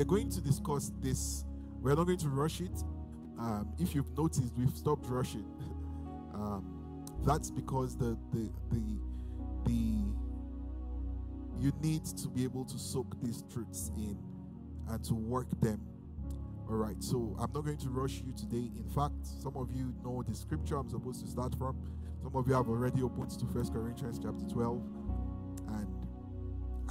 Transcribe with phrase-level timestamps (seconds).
[0.00, 1.44] we're going to discuss this.
[1.82, 2.84] We're not going to rush it.
[3.36, 5.44] Um, if you've noticed, we've stopped rushing.
[6.34, 9.00] um, that's because the the the
[9.64, 10.04] the
[11.58, 14.16] you need to be able to soak these truths in
[14.88, 15.80] and to work them.
[16.68, 17.02] All right.
[17.02, 18.70] So I'm not going to rush you today.
[18.76, 21.76] In fact, some of you know the scripture I'm supposed to start from.
[22.22, 25.07] Some of you have already opened to First Corinthians chapter 12, and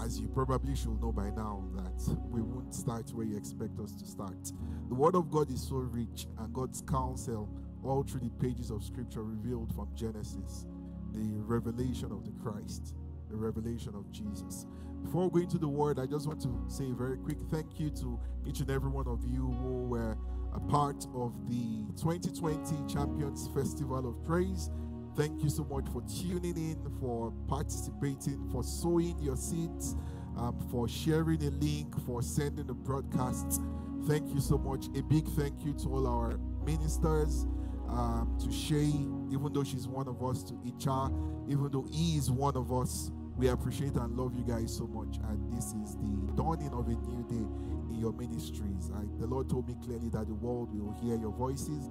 [0.04, 3.94] as you probably should know by now, that we won't start where you expect us
[3.94, 4.52] to start.
[4.90, 7.50] The Word of God is so rich, and God's counsel
[7.84, 10.66] all through the pages of Scripture revealed from Genesis,
[11.14, 12.96] the revelation of the Christ,
[13.30, 14.66] the revelation of Jesus.
[15.04, 17.90] Before going to the Word, I just want to say a very quick thank you
[17.92, 20.18] to each and every one of you who were
[20.54, 24.70] a part of the 2020 Champions Festival of Praise.
[25.18, 29.96] Thank you so much for tuning in, for participating, for sowing your seeds,
[30.38, 33.60] um, for sharing a link, for sending the broadcast.
[34.06, 34.86] Thank you so much.
[34.96, 37.48] A big thank you to all our ministers,
[37.90, 38.94] um, to Shay,
[39.32, 43.10] even though she's one of us, to Icha, even though he is one of us.
[43.38, 45.18] We appreciate and love you guys so much.
[45.30, 47.46] And this is the dawning of a new day
[47.90, 48.92] in your ministries.
[48.96, 51.90] I, the Lord told me clearly that the world will hear your voices,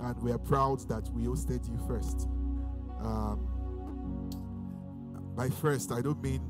[0.00, 2.28] and we are proud that we hosted you first.
[3.00, 3.46] Um,
[5.36, 6.40] by first, I don't mean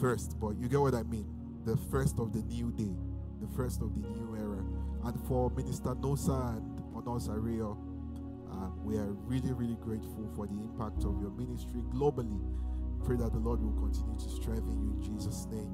[0.00, 1.26] first, but you get what I mean.
[1.66, 2.96] The first of the new day,
[3.40, 4.64] the first of the new era.
[5.04, 7.76] And for Minister Nosa and Onos Ariyo,
[8.50, 12.40] uh, we are really, really grateful for the impact of your ministry globally.
[13.04, 15.72] Pray that the Lord will continue to strengthen you in Jesus' name.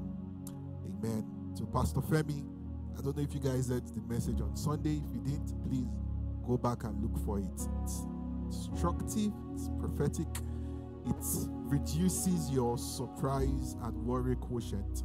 [0.84, 1.24] Amen.
[1.56, 2.44] To Pastor Femi,
[2.98, 5.02] I don't know if you guys heard the message on Sunday.
[5.04, 5.86] If you didn't, please
[6.46, 7.46] go back and look for it.
[7.82, 8.06] It's
[8.46, 10.28] instructive, it's prophetic,
[11.06, 11.24] it
[11.66, 15.04] reduces your surprise and worry quotient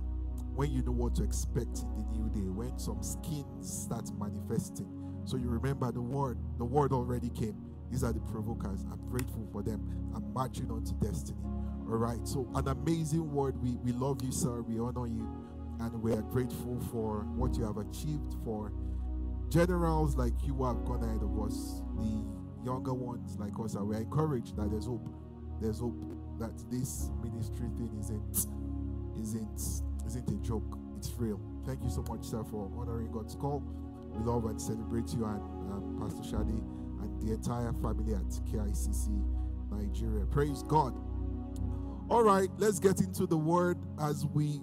[0.56, 4.88] when you know what to expect in the new day, when some skins start manifesting.
[5.26, 7.56] So you remember the word, the word already came.
[7.92, 8.86] These are the provokers.
[8.92, 9.82] I'm grateful for them.
[10.16, 11.40] I'm marching on to destiny.
[11.44, 12.26] All right.
[12.28, 13.62] So an amazing word.
[13.62, 14.62] We we love you, sir.
[14.62, 15.28] We honor you.
[15.80, 18.72] And we are grateful for what you have achieved for
[19.50, 22.26] generals like you who have gone ahead of us, the
[22.64, 25.08] younger ones like us are we are encouraged that there's hope.
[25.60, 26.02] There's hope
[26.40, 28.48] that this ministry thing isn't
[29.20, 30.78] isn't isn't a joke.
[30.98, 31.40] It's real.
[31.66, 33.64] Thank you so much, sir, for honoring God's call.
[34.14, 35.42] We love and celebrate you and
[35.72, 36.60] um, Pastor Shadi
[37.02, 39.08] and the entire family at KICC
[39.72, 40.26] Nigeria.
[40.26, 40.94] Praise God.
[42.10, 44.60] All right, let's get into the word as we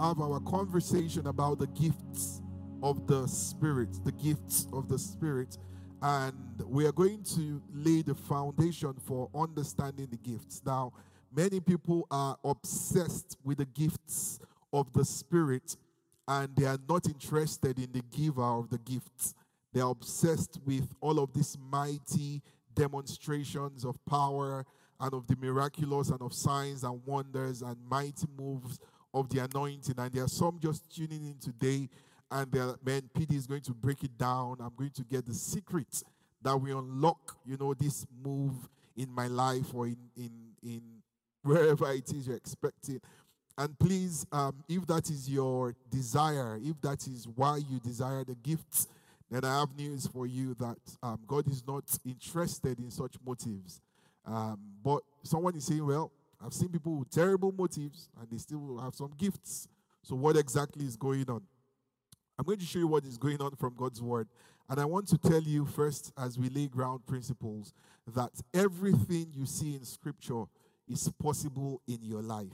[0.00, 2.42] have our conversation about the gifts
[2.82, 5.58] of the Spirit, the gifts of the Spirit
[6.00, 10.62] and we are going to lay the foundation for understanding the gifts.
[10.64, 10.92] Now,
[11.34, 14.38] many people are obsessed with the gifts
[14.72, 15.76] of the Spirit
[16.26, 19.34] and they are not interested in the giver of the gifts.
[19.72, 22.42] They are obsessed with all of these mighty
[22.74, 24.64] demonstrations of power
[25.00, 28.78] and of the miraculous and of signs and wonders and mighty moves
[29.14, 29.94] of the anointing.
[29.96, 31.88] And there are some just tuning in today
[32.30, 34.56] and the man PD is going to break it down.
[34.60, 36.02] I'm going to get the secret
[36.42, 38.54] that we unlock, you know, this move
[38.96, 40.30] in my life or in in
[40.62, 40.82] in
[41.42, 43.00] wherever it is you're expecting.
[43.56, 48.36] And please, um, if that is your desire, if that is why you desire the
[48.36, 48.86] gifts,
[49.30, 53.80] then I have news for you that um, God is not interested in such motives.
[54.24, 56.12] Um, but someone is saying, well,
[56.44, 59.66] I've seen people with terrible motives and they still have some gifts.
[60.02, 61.42] So, what exactly is going on?
[62.38, 64.28] I'm going to show you what is going on from God's word.
[64.70, 67.72] And I want to tell you first, as we lay ground principles,
[68.14, 70.44] that everything you see in scripture
[70.86, 72.52] is possible in your life.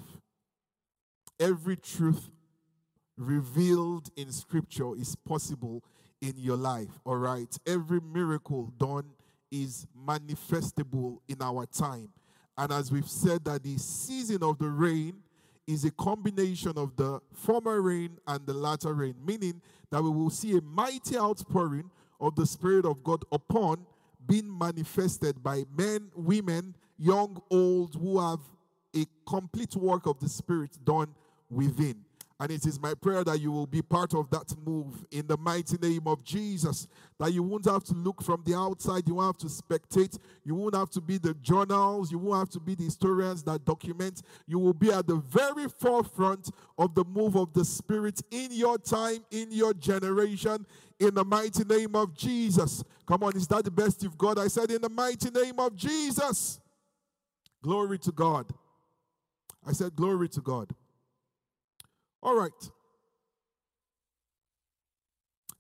[1.39, 2.31] Every truth
[3.17, 5.83] revealed in scripture is possible
[6.21, 7.55] in your life, all right?
[7.67, 9.11] Every miracle done
[9.50, 12.09] is manifestable in our time.
[12.56, 15.24] And as we've said, that the season of the rain
[15.67, 19.61] is a combination of the former rain and the latter rain, meaning
[19.91, 21.91] that we will see a mighty outpouring
[22.21, 23.87] of the Spirit of God upon
[24.27, 28.41] being manifested by men, women, young, old, who have
[28.97, 31.15] a complete work of the Spirit done
[31.50, 32.04] within.
[32.41, 35.37] And it is my prayer that you will be part of that move in the
[35.37, 36.89] mighty name of Jesus.
[37.21, 40.57] That you won't have to look from the outside, you won't have to spectate, you
[40.57, 44.23] won't have to be the journals, you won't have to be the historians that document.
[44.49, 48.79] You will be at the very forefront of the move of the Spirit in your
[48.79, 50.67] time, in your generation,
[50.99, 52.83] in the mighty name of Jesus.
[53.07, 54.39] Come on, is that the best you've got?
[54.39, 56.61] I said, in the mighty name of Jesus.
[57.63, 58.47] Glory to God.
[59.65, 60.75] I said, glory to God.
[62.25, 62.71] All right.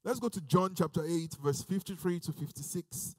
[0.02, 3.16] Let's go to John chapter 8, verse 53 to 56,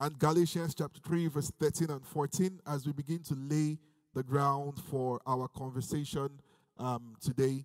[0.00, 3.78] and Galatians chapter 3, verse 13 and 14, as we begin to lay
[4.14, 6.28] the ground for our conversation
[6.76, 7.64] um, today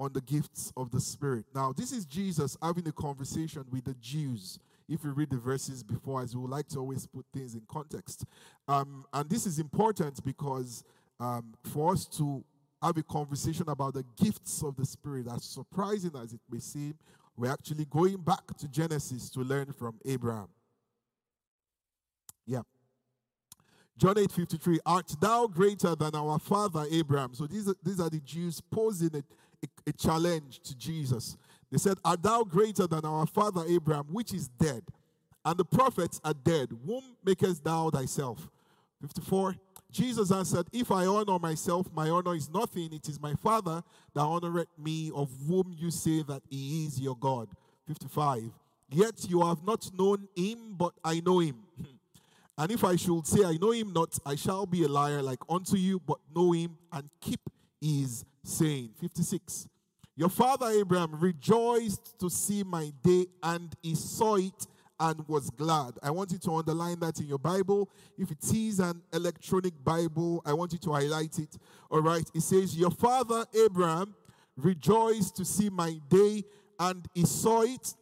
[0.00, 1.44] on the gifts of the Spirit.
[1.54, 4.58] Now, this is Jesus having a conversation with the Jews.
[4.88, 7.62] If you read the verses before, as we would like to always put things in
[7.68, 8.24] context.
[8.66, 10.82] Um, and this is important because
[11.20, 12.44] um, for us to
[12.86, 16.94] have a conversation about the gifts of the Spirit, as surprising as it may seem,
[17.36, 20.48] we're actually going back to Genesis to learn from Abraham.
[22.46, 22.62] Yeah.
[23.96, 27.34] John 8 53, Art thou greater than our father Abraham?
[27.34, 29.18] So these are, these are the Jews posing a,
[29.64, 31.36] a, a challenge to Jesus.
[31.70, 34.82] They said, Art thou greater than our father Abraham, which is dead?
[35.44, 36.70] And the prophets are dead.
[36.86, 38.48] Whom makest thou thyself?
[39.00, 39.56] 54.
[39.94, 42.92] Jesus answered, If I honor myself, my honor is nothing.
[42.92, 43.82] It is my Father
[44.12, 47.48] that honoreth me, of whom you say that he is your God.
[47.86, 48.50] 55.
[48.90, 51.56] Yet you have not known him, but I know him.
[52.58, 55.40] and if I should say I know him not, I shall be a liar like
[55.48, 57.40] unto you, but know him and keep
[57.80, 58.90] his saying.
[59.00, 59.68] 56.
[60.16, 64.66] Your father Abraham rejoiced to see my day, and he saw it
[65.00, 65.94] and was glad.
[66.02, 67.90] I want you to underline that in your Bible.
[68.16, 71.56] If it is an electronic Bible, I want you to highlight it.
[71.90, 72.28] All right.
[72.34, 74.14] It says, Your father Abraham
[74.56, 76.44] rejoiced to see my day,
[76.78, 77.94] and he saw it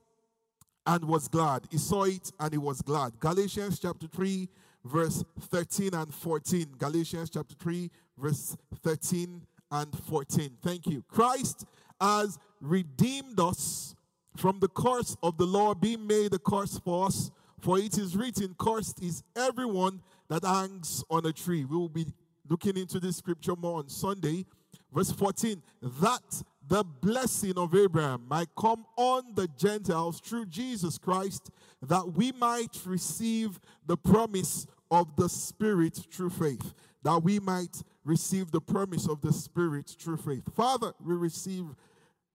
[0.87, 1.62] and was glad.
[1.71, 3.19] He saw it and he was glad.
[3.21, 4.49] Galatians chapter 3,
[4.85, 6.67] verse 13 and 14.
[6.79, 10.50] Galatians chapter 3, verse 13 and 14.
[10.62, 11.05] Thank you.
[11.09, 11.65] Christ
[12.00, 13.94] has redeemed us
[14.37, 17.31] from the curse of the law being made a curse for us.
[17.61, 21.64] For it is written, Cursed is everyone that hangs on a tree.
[21.64, 22.06] We will be
[22.49, 24.46] looking into this scripture more on Sunday.
[24.93, 25.62] Verse 14,
[26.00, 31.50] that the blessing of Abraham might come on the Gentiles through Jesus Christ,
[31.81, 36.75] that we might receive the promise of the Spirit through faith.
[37.02, 40.43] That we might receive the promise of the Spirit through faith.
[40.55, 41.64] Father, we receive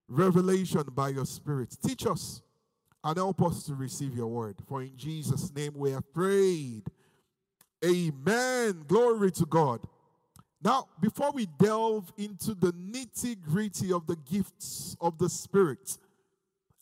[0.08, 1.76] revelation by your Spirit.
[1.86, 2.42] Teach us
[3.04, 4.56] and help us to receive your word.
[4.68, 6.84] For in Jesus' name we have prayed.
[7.86, 8.84] Amen.
[8.88, 9.82] Glory to God.
[10.64, 15.98] Now, before we delve into the nitty gritty of the gifts of the Spirit,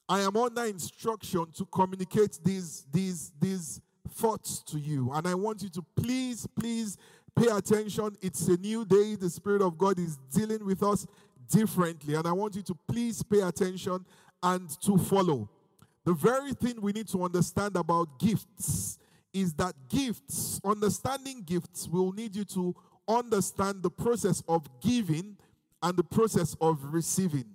[0.07, 3.81] I am under instruction to communicate these, these, these
[4.13, 5.12] thoughts to you.
[5.13, 6.98] And I want you to please, please
[7.36, 8.16] pay attention.
[8.22, 9.16] It's a new day.
[9.16, 11.06] The Spirit of God is dealing with us
[11.50, 12.15] differently.
[12.15, 14.06] And I want you to please pay attention
[14.42, 15.50] and to follow.
[16.03, 19.00] The very thing we need to understand about gifts
[19.33, 22.75] is that gifts, understanding gifts, will need you to
[23.07, 25.36] understand the process of giving
[25.81, 27.45] and the process of receiving.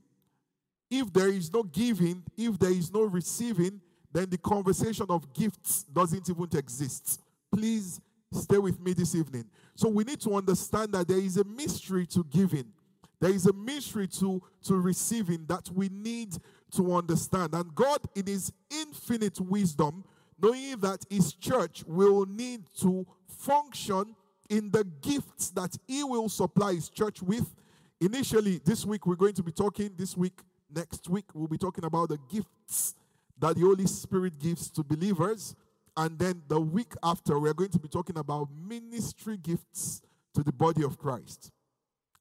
[0.90, 3.80] If there is no giving, if there is no receiving,
[4.12, 7.20] then the conversation of gifts doesn't even exist.
[7.52, 8.00] Please
[8.32, 9.44] stay with me this evening.
[9.76, 12.72] So we need to understand that there is a mystery to giving.
[13.20, 16.36] There is a mystery to, to receiving that we need
[16.74, 17.54] to understand.
[17.54, 20.04] And God, in His infinite wisdom,
[20.40, 24.16] knowing that His church will need to function
[24.48, 27.54] in the gifts that He will supply His church with.
[28.00, 30.40] Initially, this week, we're going to be talking, this week,
[30.74, 32.94] next week, we'll be talking about the gifts
[33.38, 35.54] that the Holy Spirit gives to believers.
[35.94, 40.00] And then the week after, we're going to be talking about ministry gifts
[40.34, 41.50] to the body of Christ.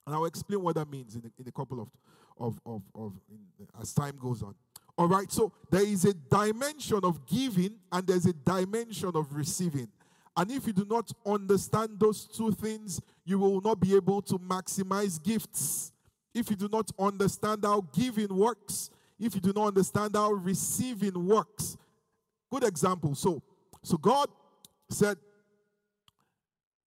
[0.06, 1.90] And I'll explain what that means in a, in a couple of,
[2.40, 4.56] of, of, of in, as time goes on.
[4.98, 9.88] All right, so there is a dimension of giving and there's a dimension of receiving.
[10.36, 14.40] And if you do not understand those two things, you will not be able to
[14.40, 15.92] maximize gifts.
[16.34, 18.90] If you do not understand how giving works,
[19.20, 21.78] if you do not understand how receiving works.
[22.52, 23.16] Good example.
[23.16, 23.42] So,
[23.84, 24.30] so God
[24.90, 25.18] said,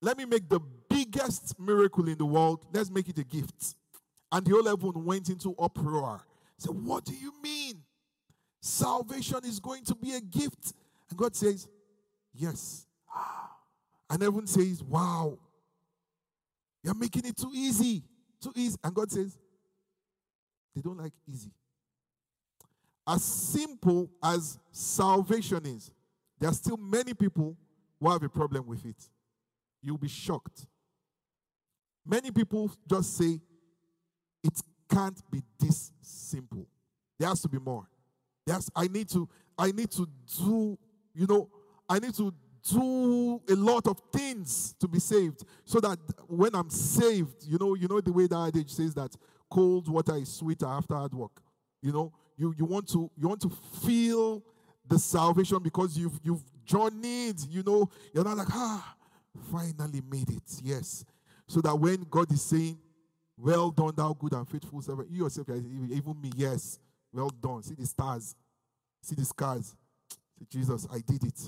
[0.01, 0.61] Let me make the
[1.13, 2.65] biggest miracle in the world.
[2.73, 3.77] Let's make it a gift.
[4.31, 6.23] And the whole heaven went into uproar.
[6.59, 7.83] Said, What do you mean?
[8.61, 10.73] Salvation is going to be a gift.
[11.11, 11.69] And God says,
[12.35, 12.87] Yes.
[13.15, 13.51] Ah.
[14.11, 15.39] And everyone says, Wow.
[16.83, 18.03] You're making it too easy.
[18.41, 18.77] Too easy.
[18.83, 19.37] And God says,
[20.75, 21.51] They don't like easy.
[23.07, 25.91] As simple as salvation is,
[26.39, 27.57] there are still many people
[28.01, 29.09] who have a problem with it.
[29.83, 30.67] You'll be shocked.
[32.05, 33.41] Many people just say,
[34.43, 36.67] it can't be this simple.
[37.19, 37.87] There has to be more.
[38.47, 40.79] Yes, I need to, I need to do,
[41.15, 41.49] you know,
[41.89, 42.35] I need to
[42.71, 45.45] do a lot of things to be saved.
[45.65, 49.17] So that when I'm saved, you know, you know the way the adage says that
[49.51, 51.43] cold water is sweeter after hard work.
[51.81, 53.51] You know, you, you want to you want to
[53.85, 54.43] feel
[54.87, 58.95] the salvation because you've you've journeyed, you know, you're not like, ah,
[59.51, 60.61] finally made it.
[60.63, 61.05] Yes.
[61.53, 62.79] So that when God is saying,
[63.37, 66.79] Well done, thou good and faithful servant, you yourself, even me, yes,
[67.13, 67.63] well done.
[67.63, 68.35] See the stars,
[69.03, 69.77] see the scars.
[70.49, 71.39] Jesus, I did it.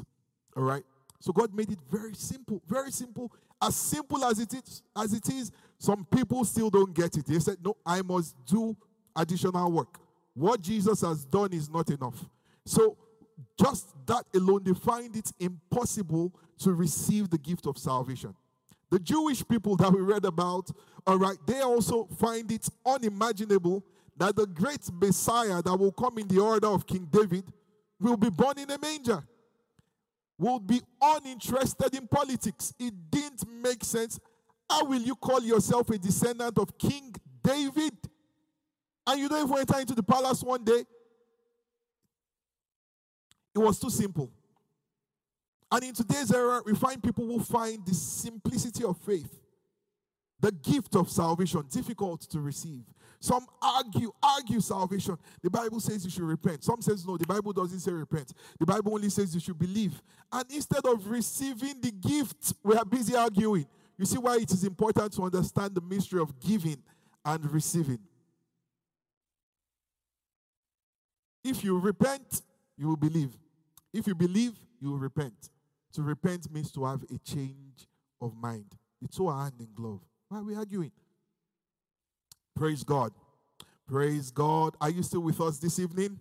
[0.54, 0.82] All right.
[1.20, 3.32] So God made it very simple, very simple.
[3.62, 7.25] As simple as it is, as it is, some people still don't get it.
[7.25, 8.76] They said, No, I must do
[9.16, 9.99] additional work.
[10.34, 12.26] What Jesus has done is not enough.
[12.66, 12.99] So
[13.58, 18.34] just that alone, they find it impossible to receive the gift of salvation.
[18.94, 20.70] The Jewish people that we read about,
[21.04, 23.84] all right, they also find it unimaginable
[24.16, 27.42] that the great Messiah that will come in the order of King David
[27.98, 29.26] will be born in a manger.
[30.38, 32.72] Will be uninterested in politics.
[32.78, 34.20] It didn't make sense.
[34.70, 37.94] How will you call yourself a descendant of King David?
[39.08, 40.84] And you don't even enter into the palace one day
[43.54, 44.30] it was too simple.
[45.71, 49.40] And in today's era, we find people who find the simplicity of faith,
[50.40, 52.85] the gift of salvation, difficult to receive.
[53.21, 55.16] Some argue, argue salvation.
[55.42, 56.62] The Bible says you should repent.
[56.62, 58.35] Some says no, the Bible doesn't say repent.
[58.61, 60.00] The Bible only says you should believe.
[60.30, 63.66] And instead of receiving the gift, we are busy arguing.
[63.97, 66.83] You see why it is important to understand the mystery of giving
[67.25, 67.99] and receiving.
[71.42, 72.42] If you repent,
[72.76, 73.30] you will believe.
[73.92, 75.50] If you believe, you will repent.
[75.94, 77.86] To repent means to have a change
[78.20, 78.66] of mind.
[79.00, 80.00] It's so hand in glove.
[80.28, 80.92] Why are we arguing?
[82.56, 83.12] Praise God.
[83.86, 84.76] Praise God.
[84.80, 86.18] Are you still with us this evening?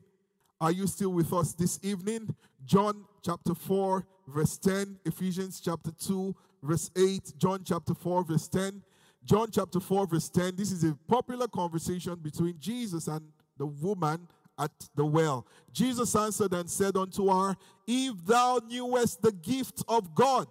[0.62, 2.36] Are you still with us this evening?
[2.66, 8.82] John chapter 4, verse 10, Ephesians chapter 2, verse 8, John chapter 4, verse 10.
[9.26, 10.56] John chapter 4, verse 10.
[10.56, 13.22] This is a popular conversation between Jesus and
[13.58, 14.28] the woman
[14.58, 15.48] at the well.
[15.72, 17.56] Jesus answered and said unto her,
[17.88, 20.48] If thou knewest the gift of God,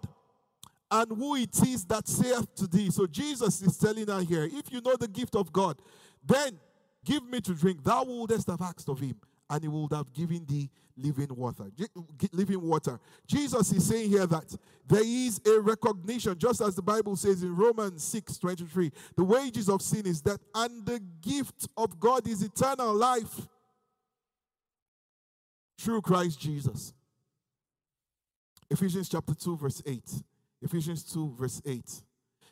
[0.93, 2.91] and who it is that saith to thee.
[2.91, 5.81] So Jesus is telling her here, if you know the gift of God,
[6.23, 6.59] then
[7.03, 7.83] give me to drink.
[7.83, 9.15] Thou wouldest have asked of him,
[9.49, 11.65] and he would have given thee living water.
[12.31, 12.99] Living water.
[13.25, 14.55] Jesus is saying here that
[14.87, 19.69] there is a recognition, just as the Bible says in Romans 6 23, the wages
[19.69, 23.47] of sin is death, and the gift of God is eternal life
[25.83, 26.93] through Christ Jesus.
[28.69, 30.01] Ephesians chapter 2, verse 8.
[30.61, 31.83] Ephesians 2, verse 8.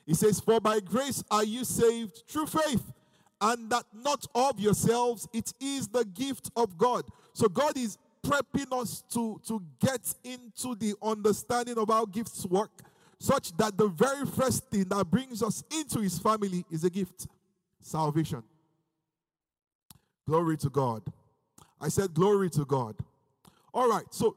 [0.05, 2.91] It says, For by grace are you saved through faith,
[3.39, 7.05] and that not of yourselves, it is the gift of God.
[7.33, 12.71] So God is prepping us to, to get into the understanding of how gifts work,
[13.17, 17.27] such that the very first thing that brings us into his family is a gift
[17.79, 18.43] salvation.
[20.27, 21.01] Glory to God.
[21.79, 22.95] I said, Glory to God.
[23.73, 24.35] All right, so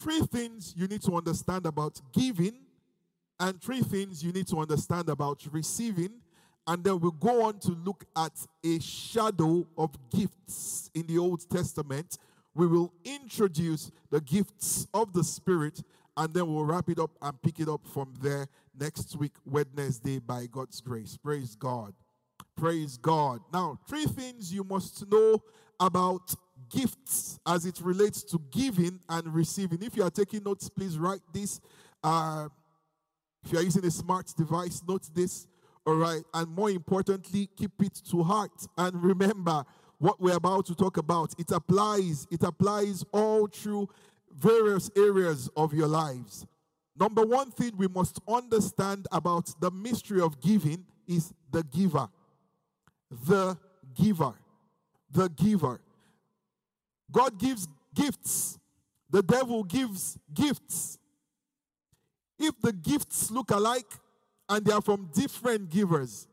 [0.00, 2.54] three things you need to understand about giving,
[3.38, 6.10] and three things you need to understand about receiving.
[6.66, 8.32] And then we'll go on to look at
[8.64, 12.18] a shadow of gifts in the Old Testament.
[12.54, 15.82] We will introduce the gifts of the Spirit,
[16.16, 18.46] and then we'll wrap it up and pick it up from there
[18.78, 21.16] next week, Wednesday, by God's grace.
[21.16, 21.94] Praise God.
[22.56, 23.40] Praise God.
[23.52, 25.42] Now, three things you must know
[25.80, 26.32] about
[26.74, 29.82] gifts as it relates to giving and receiving.
[29.82, 31.60] If you are taking notes, please write this.
[32.02, 32.48] Uh,
[33.44, 35.46] if you are using a smart device, note this.
[35.86, 36.22] All right.
[36.32, 38.66] And more importantly, keep it to heart.
[38.78, 39.64] And remember
[39.98, 41.34] what we're about to talk about.
[41.38, 43.88] It applies, it applies all through
[44.34, 46.46] various areas of your lives.
[46.98, 52.08] Number one thing we must understand about the mystery of giving is the giver.
[53.26, 53.56] The
[53.94, 54.34] giver.
[55.10, 55.80] The giver.
[57.12, 58.58] God gives gifts,
[59.10, 60.98] the devil gives gifts.
[62.38, 63.86] If the gifts look alike
[64.48, 66.26] and they are from different givers,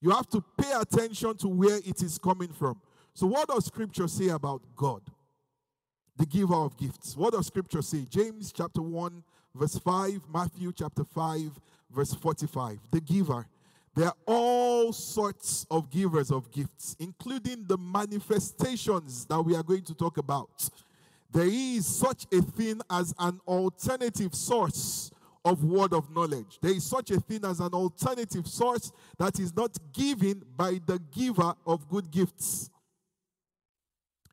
[0.00, 2.80] you have to pay attention to where it is coming from.
[3.14, 5.02] So, what does scripture say about God,
[6.16, 7.16] the giver of gifts?
[7.16, 8.06] What does scripture say?
[8.08, 9.22] James chapter 1,
[9.54, 11.60] verse 5, Matthew chapter 5,
[11.90, 12.78] verse 45.
[12.90, 13.46] The giver.
[13.94, 19.82] There are all sorts of givers of gifts, including the manifestations that we are going
[19.84, 20.70] to talk about.
[21.30, 25.10] There is such a thing as an alternative source
[25.44, 26.58] of word of knowledge.
[26.60, 30.98] There is such a thing as an alternative source that is not given by the
[31.14, 32.70] giver of good gifts.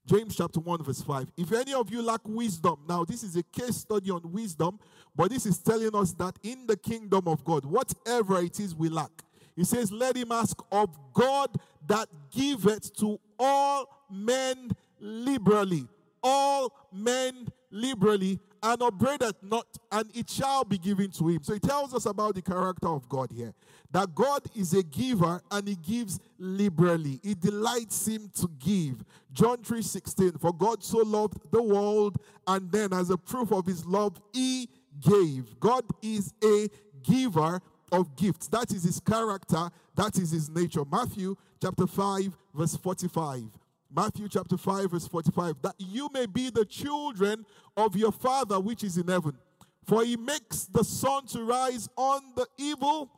[0.06, 1.32] James chapter 1, verse 5.
[1.38, 4.80] If any of you lack wisdom, now this is a case study on wisdom,
[5.16, 8.90] but this is telling us that in the kingdom of God, whatever it is we
[8.90, 9.12] lack,
[9.60, 11.56] he says, Let him ask of God
[11.88, 15.88] that giveth to all men liberally.
[16.24, 21.44] All men liberally, and upbraideth not, and it shall be given to him.
[21.44, 23.54] So he tells us about the character of God here.
[23.92, 27.20] That God is a giver and he gives liberally.
[27.24, 29.04] He delights him to give.
[29.34, 30.32] John 3 16.
[30.40, 34.70] For God so loved the world, and then as a proof of his love, he
[35.00, 35.60] gave.
[35.60, 36.70] God is a
[37.04, 38.48] giver of gifts.
[38.48, 40.84] That is his character, that is his nature.
[40.90, 43.44] Matthew chapter 5, verse 45.
[43.92, 45.56] Matthew chapter 5, verse 45.
[45.62, 49.38] That you may be the children of your Father which is in heaven.
[49.86, 53.10] For he makes the sun to rise on the evil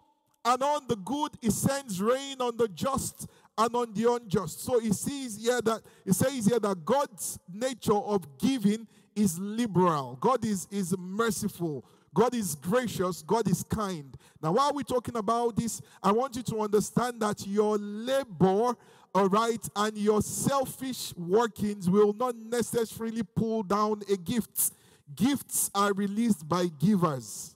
[0.45, 1.31] and on the good.
[1.41, 4.61] He sends rain on the just and on the unjust.
[4.61, 10.17] So he sees here that he says here that God's nature of giving is liberal.
[10.21, 11.85] God is, is merciful.
[12.13, 13.21] God is gracious.
[13.21, 14.15] God is kind.
[14.41, 18.75] Now, while we're talking about this, I want you to understand that your labor,
[19.13, 24.71] all right, and your selfish workings will not necessarily pull down a gift.
[25.15, 27.55] Gifts are released by givers.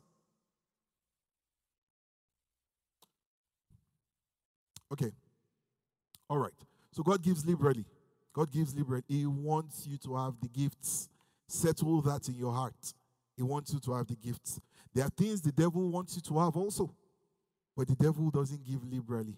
[4.91, 5.11] Okay.
[6.29, 6.53] All right.
[6.91, 7.85] So God gives liberally.
[8.33, 9.03] God gives liberally.
[9.07, 11.09] He wants you to have the gifts.
[11.47, 12.93] Settle that in your heart.
[13.35, 14.59] He wants you to have the gifts.
[14.93, 16.93] There are things the devil wants you to have also,
[17.75, 19.37] but the devil doesn't give liberally.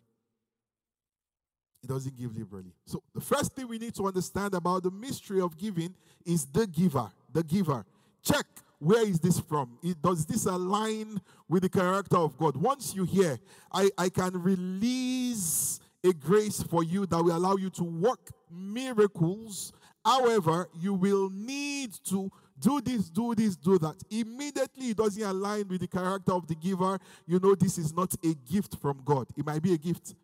[1.82, 2.74] He doesn't give liberally.
[2.86, 5.94] So, the first thing we need to understand about the mystery of giving
[6.26, 7.10] is the giver.
[7.32, 7.86] The giver.
[8.24, 8.46] Check
[8.80, 9.78] where is this from?
[9.82, 12.56] It, does this align with the character of God?
[12.56, 13.40] Once you hear,
[13.72, 19.74] I, I can release a grace for you that will allow you to work miracles.
[20.06, 23.96] However, you will need to do this, do this, do that.
[24.10, 26.98] Immediately it doesn't align with the character of the giver.
[27.26, 29.28] You know, this is not a gift from God.
[29.38, 30.16] It might be a gift,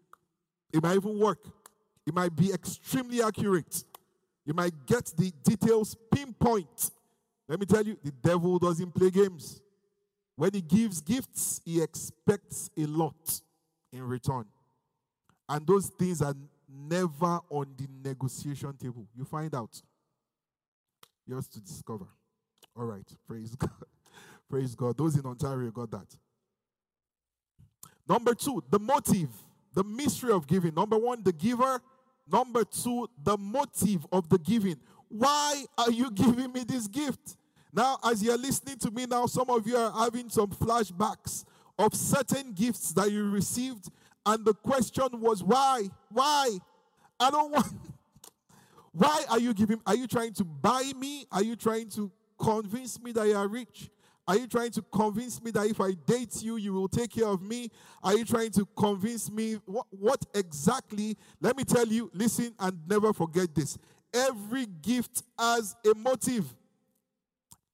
[0.72, 1.40] it might even work,
[2.06, 3.84] it might be extremely accurate.
[4.46, 6.92] You might get the details pinpoint.
[7.48, 9.62] Let me tell you, the devil doesn't play games.
[10.36, 13.42] When he gives gifts, he expects a lot
[13.92, 14.46] in return.
[15.48, 16.34] And those things are
[16.68, 19.07] never on the negotiation table.
[19.16, 19.81] You find out.
[21.25, 22.07] Yours to discover.
[22.75, 23.07] All right.
[23.27, 23.70] Praise God.
[24.50, 24.98] Praise God.
[24.98, 26.07] Those in Ontario got that.
[28.07, 29.29] Number two, the motive,
[29.74, 30.74] the mystery of giving.
[30.74, 31.81] Number one, the giver.
[32.31, 34.77] Number two, the motive of the giving.
[35.07, 37.38] Why are you giving me this gift?
[37.72, 41.44] Now, as you're listening to me now, some of you are having some flashbacks
[41.77, 43.90] of certain gifts that you received,
[44.25, 45.90] and the question was, why?
[46.12, 46.57] Why?
[47.20, 47.74] I don't want.
[48.92, 49.81] Why are you giving?
[49.88, 51.25] Are you trying to buy me?
[51.31, 52.12] Are you trying to
[52.44, 53.90] convince me that you are rich?
[54.27, 57.27] Are you trying to convince me that if I date you, you will take care
[57.27, 57.70] of me?
[58.01, 61.18] Are you trying to convince me what, what exactly?
[61.42, 63.77] Let me tell you, listen and never forget this.
[64.14, 66.53] Every gift has a motive.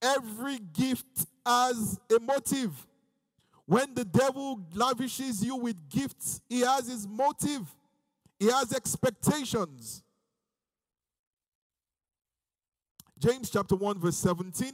[0.01, 2.87] Every gift has a motive.
[3.65, 7.75] When the devil lavishes you with gifts, he has his motive,
[8.39, 10.01] he has expectations.
[13.19, 14.71] James chapter 1, verse 17.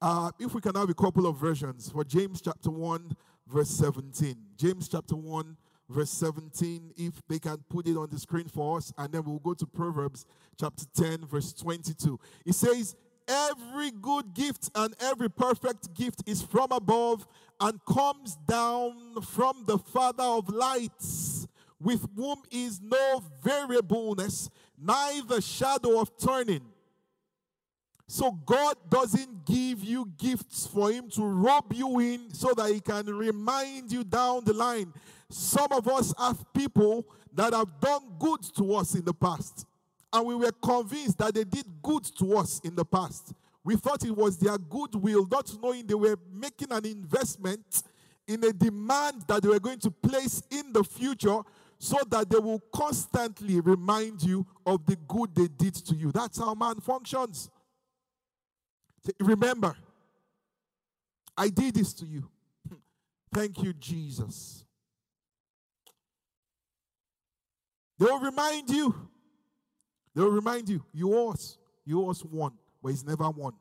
[0.00, 3.16] Uh, if we can have a couple of versions for James chapter 1,
[3.48, 4.36] verse 17.
[4.56, 5.56] James chapter 1,
[5.88, 6.92] verse 17.
[6.96, 9.66] If they can put it on the screen for us, and then we'll go to
[9.66, 10.26] Proverbs
[10.60, 12.20] chapter 10, verse 22.
[12.46, 12.94] It says,
[13.26, 17.26] Every good gift and every perfect gift is from above
[17.60, 21.48] and comes down from the Father of lights,
[21.80, 26.71] with whom is no variableness, neither shadow of turning.
[28.06, 32.80] So God doesn't give you gifts for him to rub you in so that he
[32.80, 34.92] can remind you down the line.
[35.30, 39.66] Some of us have people that have done good to us in the past.
[40.12, 43.32] And we were convinced that they did good to us in the past.
[43.64, 47.82] We thought it was their goodwill, not knowing they were making an investment
[48.26, 51.40] in a demand that they were going to place in the future
[51.78, 56.12] so that they will constantly remind you of the good they did to you.
[56.12, 57.50] That's how man functions.
[59.20, 59.76] Remember,
[61.36, 62.28] I did this to you.
[63.32, 64.64] Thank you, Jesus.
[67.98, 68.94] They will remind you.
[70.14, 71.56] They will remind you, you us.
[71.84, 73.54] You us one, but it's never one.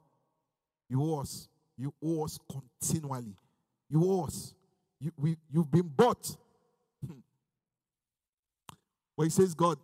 [0.90, 1.48] You us.
[1.78, 3.36] You us continually.
[3.90, 4.54] You us.
[5.00, 6.36] You, we, you've been bought.
[9.18, 9.78] but he says, God,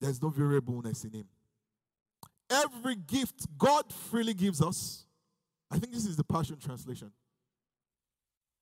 [0.00, 1.26] there's no variableness in him.
[2.52, 5.06] Every gift God freely gives us,
[5.70, 7.10] I think this is the Passion Translation,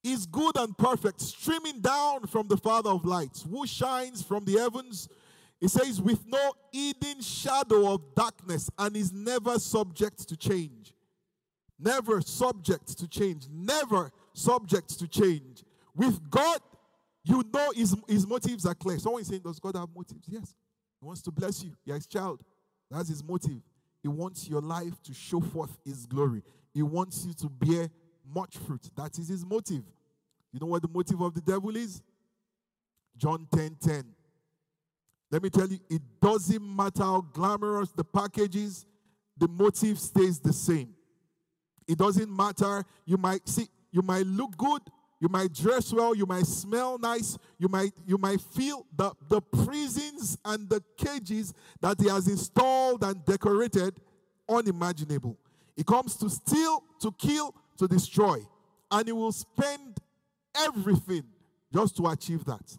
[0.02, 4.58] is good and perfect, streaming down from the Father of lights, who shines from the
[4.58, 5.08] heavens
[5.60, 10.94] It says, with no hidden shadow of darkness and is never subject to change.
[11.78, 13.46] Never subject to change.
[13.50, 15.64] Never subject to change.
[15.94, 16.60] With God,
[17.24, 18.98] you know his, his motives are clear.
[18.98, 20.26] Someone is saying, Does God have motives?
[20.26, 20.54] Yes.
[21.00, 21.72] He wants to bless you.
[21.84, 22.40] You're his child.
[22.90, 23.60] That's his motive.
[24.02, 26.42] He wants your life to show forth his glory.
[26.72, 27.88] He wants you to bear
[28.34, 28.90] much fruit.
[28.96, 29.82] That is his motive.
[30.52, 32.02] You know what the motive of the devil is?
[33.16, 34.04] John 10 10.
[35.30, 38.86] Let me tell you, it doesn't matter how glamorous the package is,
[39.36, 40.92] the motive stays the same.
[41.86, 42.84] It doesn't matter.
[43.04, 44.82] You might see, you might look good,
[45.20, 49.40] you might dress well, you might smell nice, you might you might feel the, the
[49.40, 54.00] prisons and the cages that he has installed and decorated
[54.48, 55.38] unimaginable.
[55.76, 58.38] He comes to steal, to kill, to destroy.
[58.90, 59.98] And he will spend
[60.56, 61.22] everything
[61.72, 62.76] just to achieve that.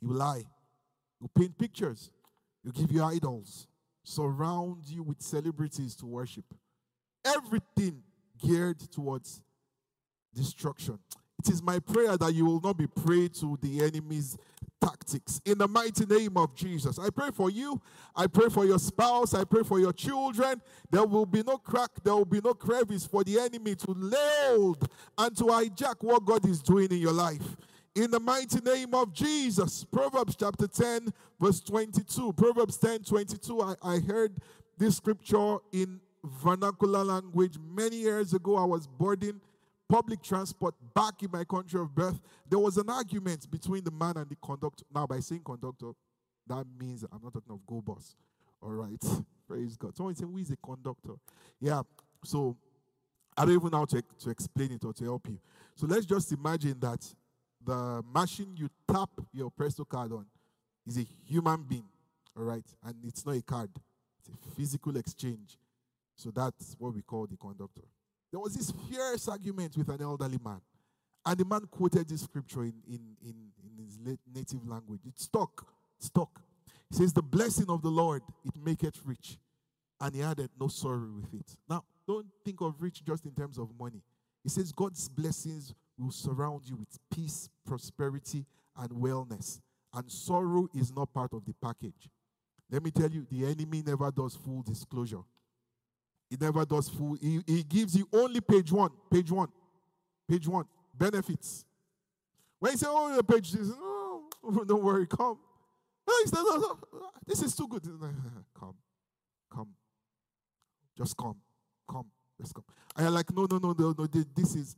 [0.00, 0.38] He will lie.
[0.38, 2.10] He will paint pictures.
[2.62, 3.66] He'll give you idols.
[4.04, 6.44] Surround you with celebrities to worship.
[7.24, 8.02] Everything
[8.42, 9.42] geared towards
[10.34, 10.98] destruction.
[11.40, 14.36] It is my prayer that you will not be prey to the enemy's
[14.78, 15.40] tactics.
[15.46, 17.80] In the mighty name of Jesus, I pray for you.
[18.14, 19.32] I pray for your spouse.
[19.32, 20.60] I pray for your children.
[20.90, 21.92] There will be no crack.
[22.04, 24.74] There will be no crevice for the enemy to lay
[25.16, 27.56] and to hijack what God is doing in your life.
[27.94, 31.08] In the mighty name of Jesus, Proverbs chapter 10,
[31.40, 32.34] verse 22.
[32.34, 33.62] Proverbs 10, 22.
[33.62, 34.36] I, I heard
[34.76, 38.58] this scripture in vernacular language many years ago.
[38.58, 39.40] I was boarding
[39.90, 44.16] public transport back in my country of birth, there was an argument between the man
[44.16, 44.84] and the conductor.
[44.94, 45.90] Now, by saying conductor,
[46.46, 48.14] that means I'm not talking of go bus.
[48.62, 49.02] All right.
[49.48, 49.96] Praise God.
[49.96, 51.14] Someone saying, who is a conductor?
[51.60, 51.82] Yeah.
[52.24, 52.56] So
[53.36, 55.38] I don't even know how to, to explain it or to help you.
[55.74, 57.04] So let's just imagine that
[57.64, 60.26] the machine you tap your Presto card on
[60.86, 61.88] is a human being.
[62.36, 62.64] All right.
[62.84, 63.70] And it's not a card,
[64.20, 65.58] it's a physical exchange.
[66.14, 67.82] So that's what we call the conductor.
[68.30, 70.60] There was this fierce argument with an elderly man.
[71.26, 73.98] And the man quoted this scripture in, in, in, in his
[74.32, 75.00] native language.
[75.06, 75.66] It stuck.
[75.98, 76.40] Stuck.
[76.88, 79.38] He says, The blessing of the Lord, it maketh rich.
[80.00, 81.56] And he added, No sorrow with it.
[81.68, 84.02] Now, don't think of rich just in terms of money.
[84.42, 88.46] He says, God's blessings will surround you with peace, prosperity,
[88.78, 89.60] and wellness.
[89.92, 92.08] And sorrow is not part of the package.
[92.70, 95.22] Let me tell you, the enemy never does full disclosure.
[96.30, 97.18] He never does full.
[97.20, 98.90] He, he gives you only page one.
[99.10, 99.48] Page one.
[100.28, 100.64] Page one.
[100.96, 101.64] Benefits.
[102.60, 104.28] When you say, oh, the page, says, oh,
[104.64, 105.38] don't worry, come.
[106.06, 106.78] No, he says, no, no,
[107.26, 107.82] this is too good.
[108.58, 108.74] come.
[109.52, 109.68] Come.
[110.96, 111.36] Just come.
[111.90, 112.06] Come.
[112.38, 112.64] Let's come.
[112.96, 114.76] And you're like, no, no, no, no, no, this is.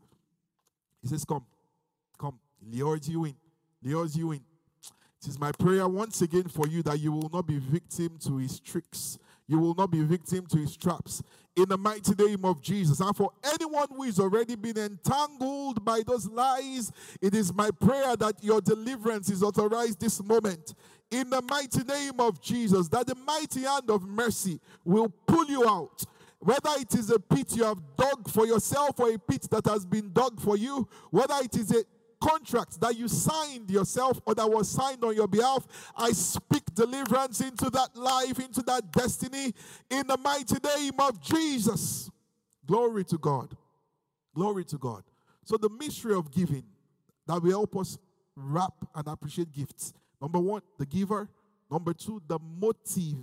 [1.02, 1.44] He says, come.
[2.18, 2.38] Come.
[2.66, 3.34] Lures you in.
[3.82, 4.40] Lures you in.
[5.20, 8.38] It is my prayer once again for you that you will not be victim to
[8.38, 9.18] his tricks
[9.52, 11.22] you will not be victim to his traps.
[11.54, 13.00] In the mighty name of Jesus.
[13.00, 18.16] And for anyone who is already been entangled by those lies, it is my prayer
[18.16, 20.74] that your deliverance is authorized this moment.
[21.10, 25.68] In the mighty name of Jesus, that the mighty hand of mercy will pull you
[25.68, 26.04] out
[26.42, 29.86] whether it is a pit you have dug for yourself or a pit that has
[29.86, 31.84] been dug for you, whether it is a
[32.22, 37.40] contract that you signed yourself or that was signed on your behalf, I speak deliverance
[37.40, 39.52] into that life, into that destiny
[39.90, 42.10] in the mighty name of Jesus.
[42.66, 43.56] Glory to God.
[44.34, 45.02] Glory to God.
[45.44, 46.62] So, the mystery of giving
[47.26, 47.98] that will help us
[48.36, 49.92] wrap and appreciate gifts.
[50.20, 51.28] Number one, the giver.
[51.70, 53.16] Number two, the motive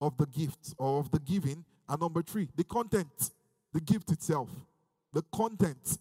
[0.00, 1.64] of the gift or of the giving.
[1.88, 3.30] And number three, the content,
[3.72, 4.48] the gift itself.
[5.12, 5.98] The content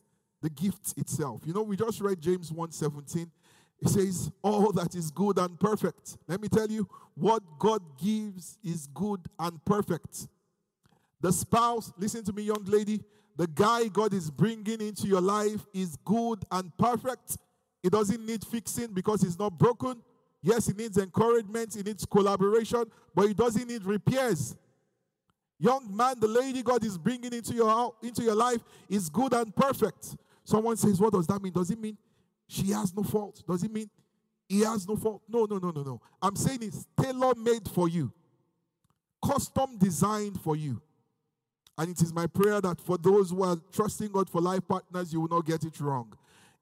[0.48, 1.42] the gift itself.
[1.46, 3.30] You know, we just read James 1:17.
[3.80, 6.18] It says, All that is good and perfect.
[6.28, 10.28] Let me tell you, what God gives is good and perfect.
[11.20, 13.04] The spouse, listen to me, young lady,
[13.36, 17.38] the guy God is bringing into your life is good and perfect.
[17.84, 20.02] He doesn't need fixing because he's not broken.
[20.42, 24.56] Yes, he needs encouragement, he needs collaboration, but he doesn't need repairs.
[25.60, 29.56] Young man, the lady God is bringing into your, into your life is good and
[29.56, 30.16] perfect.
[30.48, 31.52] Someone says, What does that mean?
[31.52, 31.98] Does it mean
[32.48, 33.44] she has no fault?
[33.46, 33.90] Does it mean
[34.48, 35.22] he has no fault?
[35.28, 36.02] No, no, no, no, no.
[36.22, 38.14] I'm saying it's tailor made for you,
[39.22, 40.82] custom designed for you.
[41.78, 45.12] And it is my prayer that for those who are trusting God for life partners,
[45.12, 46.14] you will not get it wrong.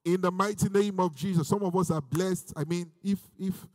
[0.04, 2.54] In the mighty name of Jesus, some of us are blessed.
[2.56, 3.68] I mean, if if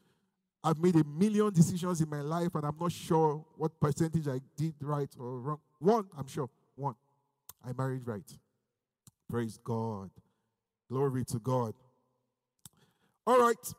[0.65, 4.41] I've made a million decisions in my life and I'm not sure what percentage I
[4.57, 6.97] did right or wrong, one, I'm sure, one,
[7.65, 8.29] I married right.
[9.31, 10.11] Praise God.
[10.91, 11.75] Glory to God.
[13.27, 13.75] All right.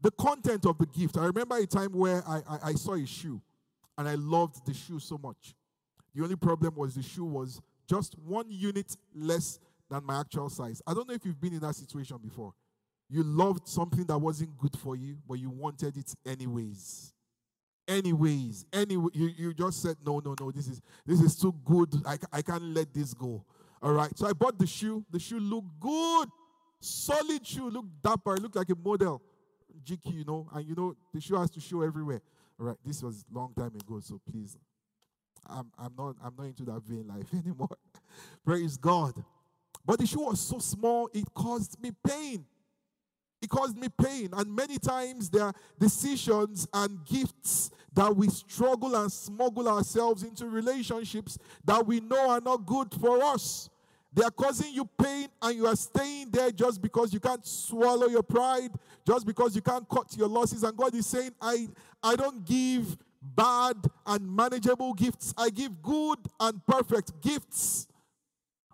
[0.00, 1.16] The content of the gift.
[1.16, 3.40] I remember a time where I, I, I saw a shoe
[3.96, 5.54] and I loved the shoe so much.
[6.14, 9.58] The only problem was the shoe was just one unit less
[9.90, 10.82] than my actual size.
[10.86, 12.52] I don't know if you've been in that situation before.
[13.08, 17.12] You loved something that wasn't good for you, but you wanted it anyways.
[17.86, 21.94] Anyways, anyway, you, you just said, no, no, no, this is this is too good.
[22.06, 23.44] I, I can't let this go.
[23.84, 24.16] All right.
[24.16, 25.04] So I bought the shoe.
[25.10, 26.28] The shoe looked good.
[26.80, 29.22] Solid shoe, looked dapper, looked like a model.
[29.84, 32.22] GQ, you know, and you know, the shoe has to show everywhere.
[32.58, 34.56] All right, this was long time ago, so please.
[35.46, 37.76] I'm, I'm not I'm not into that vain life anymore.
[38.44, 39.12] Praise God.
[39.84, 42.46] But the shoe was so small, it caused me pain.
[43.42, 44.30] It caused me pain.
[44.32, 50.46] And many times there are decisions and gifts that we struggle and smuggle ourselves into
[50.46, 53.68] relationships that we know are not good for us.
[54.14, 58.06] They are causing you pain and you are staying there just because you can't swallow
[58.06, 58.70] your pride,
[59.04, 60.62] just because you can't cut your losses.
[60.62, 61.68] And God is saying, I,
[62.02, 67.88] I don't give bad and manageable gifts, I give good and perfect gifts.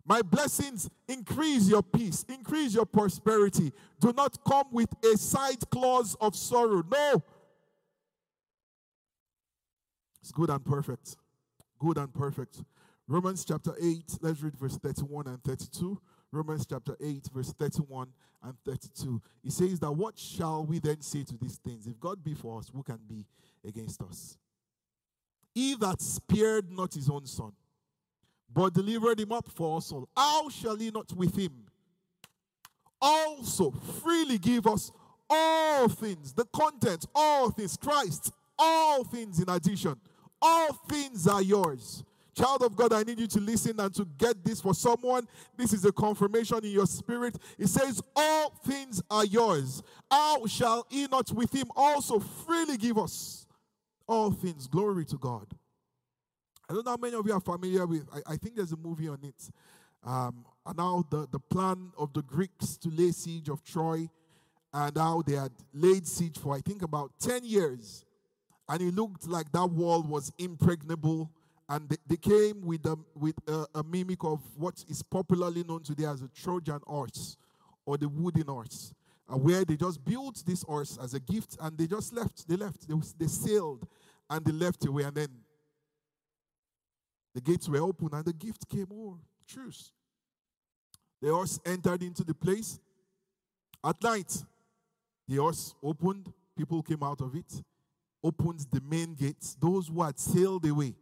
[0.04, 3.72] My blessings increase your peace, increase your prosperity.
[4.00, 6.82] Do not come with a side clause of sorrow.
[6.90, 7.22] No.
[10.20, 11.16] It's good and perfect.
[11.78, 12.62] Good and perfect.
[13.10, 16.00] Romans chapter 8, let's read verse 31 and 32.
[16.30, 18.06] Romans chapter 8, verse 31
[18.44, 19.20] and 32.
[19.42, 21.88] He says that what shall we then say to these things?
[21.88, 23.26] If God be for us, who can be
[23.66, 24.38] against us?
[25.52, 27.50] He that spared not his own son,
[28.48, 31.66] but delivered him up for us all, how shall he not with him
[33.02, 33.72] also
[34.04, 34.92] freely give us
[35.28, 39.96] all things, the content, all things, Christ, all things in addition.
[40.40, 42.04] All things are yours.
[42.34, 45.26] Child of God, I need you to listen and to get this for someone.
[45.56, 47.36] This is a confirmation in your spirit.
[47.58, 49.82] It says, All things are yours.
[50.10, 53.46] How shall he not with him also freely give us
[54.06, 54.66] all things?
[54.66, 55.46] Glory to God.
[56.68, 58.76] I don't know how many of you are familiar with, I, I think there's a
[58.76, 59.50] movie on it.
[60.04, 64.08] Um, and now the, the plan of the Greeks to lay siege of Troy,
[64.72, 68.04] and how they had laid siege for, I think, about 10 years.
[68.68, 71.30] And it looked like that wall was impregnable
[71.70, 76.04] and they, came with, a, with a, a, mimic of what is popularly known today
[76.04, 77.36] as a Trojan horse
[77.86, 78.92] or the wooden horse,
[79.28, 82.48] uh, where they just built this horse as a gift and they just left.
[82.48, 82.88] They left.
[82.88, 83.86] They, they sailed
[84.28, 85.04] and they left away.
[85.04, 85.28] And then
[87.36, 89.18] the gates were open and the gift came over.
[89.46, 89.92] Truce.
[91.22, 92.80] The horse entered into the place.
[93.84, 94.42] At night,
[95.28, 96.32] the horse opened.
[96.58, 97.62] People came out of it.
[98.24, 99.56] Opened the main gates.
[99.60, 100.94] Those who had sailed away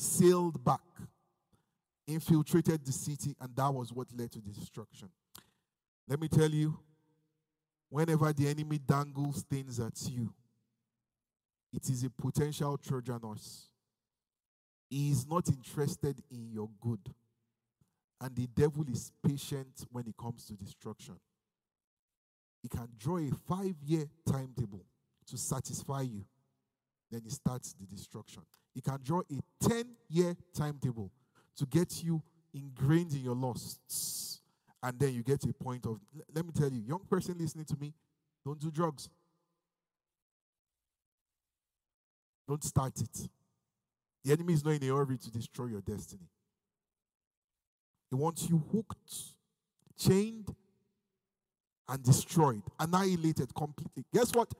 [0.00, 0.80] sailed back,
[2.06, 5.08] infiltrated the city, and that was what led to destruction.
[6.08, 6.78] Let me tell you,
[7.90, 10.32] whenever the enemy dangles things at you,
[11.72, 13.68] it is a potential Trojan horse.
[14.88, 17.14] He is not interested in your good.
[18.20, 21.14] And the devil is patient when it comes to destruction.
[22.62, 24.84] He can draw a five year timetable
[25.28, 26.24] to satisfy you.
[27.10, 28.42] Then he starts the destruction.
[28.74, 31.10] He can draw a 10 year timetable
[31.56, 32.22] to get you
[32.54, 34.40] ingrained in your lusts.
[34.82, 36.00] And then you get a point of,
[36.34, 37.92] let me tell you, young person listening to me,
[38.44, 39.10] don't do drugs.
[42.48, 43.28] Don't start it.
[44.24, 46.28] The enemy is not in a hurry to destroy your destiny.
[48.08, 49.34] He wants you hooked,
[49.98, 50.54] chained,
[51.88, 54.04] and destroyed, annihilated completely.
[54.12, 54.52] Guess what?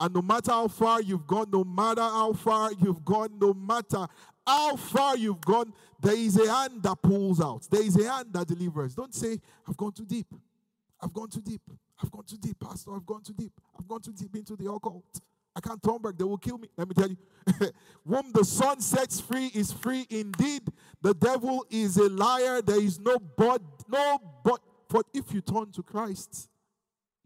[0.00, 4.06] And no matter how far you've gone, no matter how far you've gone, no matter
[4.46, 7.66] how far you've gone, there is a hand that pulls out.
[7.70, 8.94] There is a hand that delivers.
[8.94, 10.32] Don't say, I've gone too deep.
[11.00, 11.62] I've gone too deep.
[12.00, 12.94] I've gone too deep, Pastor.
[12.94, 13.52] I've gone too deep.
[13.78, 15.20] I've gone too deep into the occult.
[15.54, 16.16] I can't turn back.
[16.16, 16.68] They will kill me.
[16.76, 17.16] Let me tell you.
[18.06, 20.62] Whom the Son sets free is free indeed.
[21.02, 22.62] The devil is a liar.
[22.62, 24.60] There is no but, no but.
[24.88, 26.48] But if you turn to Christ,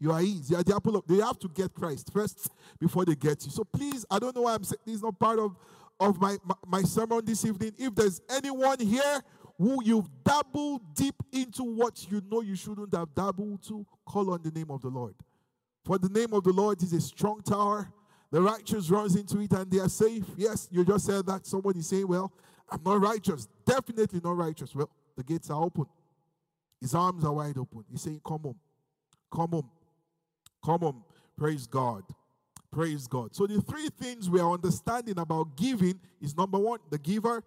[0.03, 0.49] you are his.
[0.51, 1.07] You are the apple of.
[1.07, 3.51] They have to get Christ first before they get you.
[3.51, 5.55] So please, I don't know why I'm saying this is not part of,
[5.97, 7.71] of my, my, my sermon this evening.
[7.77, 9.21] If there's anyone here
[9.57, 14.41] who you've dabbled deep into what you know you shouldn't have dabbled to, call on
[14.43, 15.15] the name of the Lord.
[15.85, 17.87] For the name of the Lord is a strong tower.
[18.29, 20.25] The righteous runs into it and they are safe.
[20.35, 21.45] Yes, you just said that.
[21.45, 22.29] Somebody saying, Well,
[22.69, 23.47] I'm not righteous.
[23.65, 24.75] Definitely not righteous.
[24.75, 25.85] Well, the gates are open.
[26.81, 27.85] His arms are wide open.
[27.89, 28.59] He's saying, Come home.
[29.31, 29.69] Come home.
[30.63, 31.03] Come on.
[31.37, 32.03] Praise God.
[32.71, 33.35] Praise God.
[33.35, 37.43] So the three things we are understanding about giving is number one, the giver.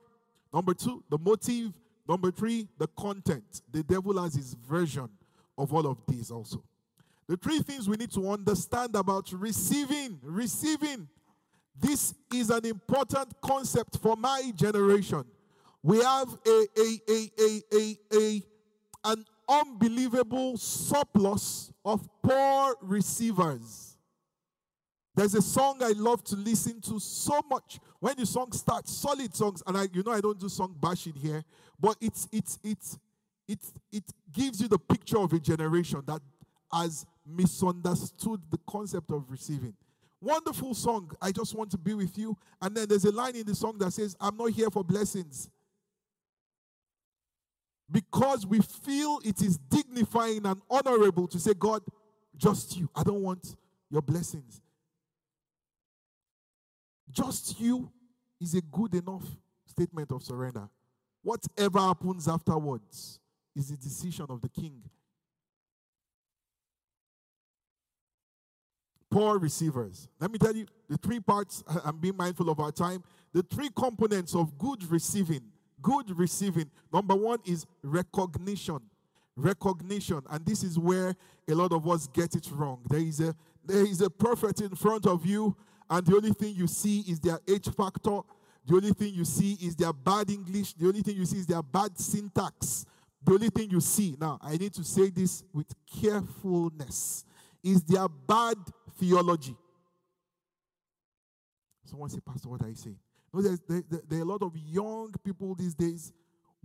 [0.52, 1.72] Number two, the motive.
[2.08, 3.62] Number three, the content.
[3.72, 5.08] The devil has his version
[5.58, 6.62] of all of these also.
[7.28, 11.08] The three things we need to understand about receiving, receiving.
[11.78, 15.24] This is an important concept for my generation.
[15.82, 18.42] We have a, a, a, a, a, a,
[19.04, 23.96] an unbelievable surplus of poor receivers.
[25.14, 27.78] There's a song I love to listen to so much.
[28.00, 31.14] When the song starts, solid songs, and I, you know, I don't do song bashing
[31.14, 31.42] here,
[31.80, 32.98] but it's it's it's
[33.48, 33.58] it
[33.90, 36.20] it gives you the picture of a generation that
[36.70, 39.74] has misunderstood the concept of receiving.
[40.20, 41.10] Wonderful song.
[41.20, 42.36] I just want to be with you.
[42.60, 45.48] And then there's a line in the song that says, I'm not here for blessings.
[47.90, 51.82] Because we feel it is dignifying and honorable to say, God,
[52.36, 52.90] just you.
[52.94, 53.56] I don't want
[53.90, 54.60] your blessings.
[57.10, 57.90] Just you
[58.40, 59.24] is a good enough
[59.64, 60.68] statement of surrender.
[61.22, 63.20] Whatever happens afterwards
[63.54, 64.82] is the decision of the king.
[69.10, 70.08] Poor receivers.
[70.20, 71.62] Let me tell you the three parts.
[71.84, 73.02] I'm being mindful of our time.
[73.32, 75.42] The three components of good receiving.
[75.86, 76.68] Good receiving.
[76.92, 78.80] Number one is recognition.
[79.36, 80.20] Recognition.
[80.28, 81.14] And this is where
[81.48, 82.80] a lot of us get it wrong.
[82.90, 85.56] There is a there is a prophet in front of you,
[85.88, 88.18] and the only thing you see is their H factor.
[88.66, 90.72] The only thing you see is their bad English.
[90.72, 92.84] The only thing you see is their bad syntax.
[93.24, 97.24] The only thing you see, now I need to say this with carefulness,
[97.62, 98.56] is their bad
[98.98, 99.56] theology.
[101.84, 102.98] Someone say, Pastor, what are you saying?
[103.36, 106.10] No, there's, there, there, are a lot of young people these days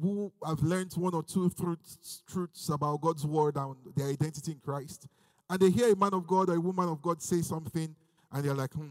[0.01, 4.59] who have learned one or two truths, truths about God's word and their identity in
[4.59, 5.05] Christ.
[5.49, 7.93] And they hear a man of God or a woman of God say something,
[8.31, 8.87] and they're like, hmm,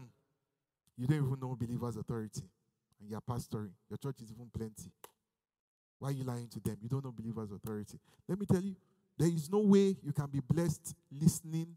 [0.95, 2.43] you don't even know believers' authority.
[2.99, 3.71] And you're pastoring.
[3.89, 4.91] Your church is even plenty.
[5.97, 6.77] Why are you lying to them?
[6.83, 7.97] You don't know believers' authority.
[8.29, 8.75] Let me tell you,
[9.17, 11.75] there is no way you can be blessed listening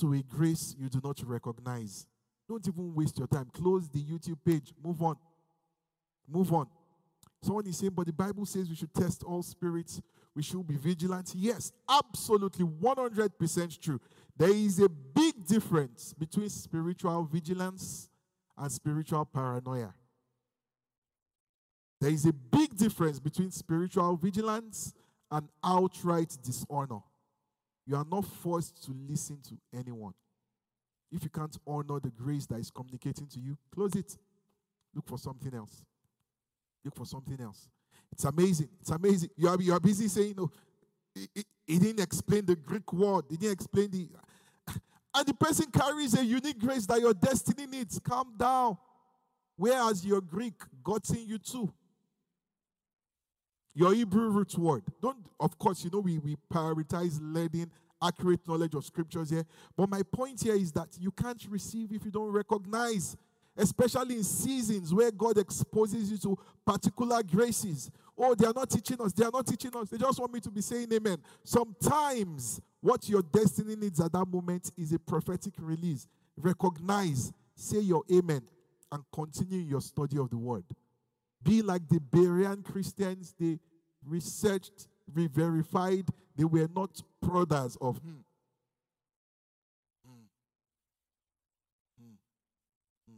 [0.00, 2.08] to a grace you do not recognize.
[2.48, 3.50] Don't even waste your time.
[3.52, 4.72] Close the YouTube page.
[4.82, 5.16] Move on.
[6.26, 6.66] Move on.
[7.42, 10.00] Someone is saying, but the Bible says we should test all spirits.
[10.34, 11.32] We should be vigilant.
[11.36, 14.00] Yes, absolutely 100% true.
[14.36, 18.08] There is a big difference between spiritual vigilance
[18.56, 19.94] and spiritual paranoia.
[22.00, 24.94] There is a big difference between spiritual vigilance
[25.30, 27.00] and outright dishonor.
[27.86, 30.14] You are not forced to listen to anyone.
[31.10, 34.16] If you can't honor the grace that is communicating to you, close it.
[34.94, 35.84] Look for something else.
[36.84, 37.68] Look for something else.
[38.12, 38.68] It's amazing.
[38.80, 39.30] It's amazing.
[39.36, 40.50] You are, you are busy saying, no,
[41.14, 41.28] he,
[41.66, 43.24] he didn't explain the Greek word.
[43.30, 44.08] He didn't explain the.
[45.14, 47.98] And the person carries a unique grace that your destiny needs.
[47.98, 48.76] Calm down.
[49.56, 51.72] Whereas your Greek gotten you too.
[53.74, 54.82] Your Hebrew root word.
[55.00, 57.70] Don't, of course, you know, we, we prioritize learning
[58.02, 59.44] accurate knowledge of scriptures here.
[59.76, 63.16] But my point here is that you can't receive if you don't recognize,
[63.56, 67.90] especially in seasons where God exposes you to particular graces.
[68.16, 69.12] Oh, they are not teaching us.
[69.12, 69.88] They are not teaching us.
[69.88, 71.18] They just want me to be saying amen.
[71.44, 76.06] Sometimes what your destiny needs at that moment is a prophetic release.
[76.36, 78.42] Recognize, say your amen,
[78.90, 80.64] and continue your study of the word.
[81.42, 83.34] Be like the Berean Christians.
[83.38, 83.58] They
[84.04, 86.08] researched, re verified.
[86.38, 87.98] They were not prodders of.
[87.98, 88.20] Hmm.
[91.98, 93.14] hmm.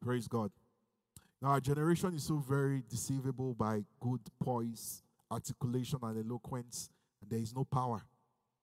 [0.00, 0.52] Praise God.
[1.42, 6.88] Now, our generation is so very deceivable by good poise, articulation, and eloquence,
[7.20, 8.00] and there is no power.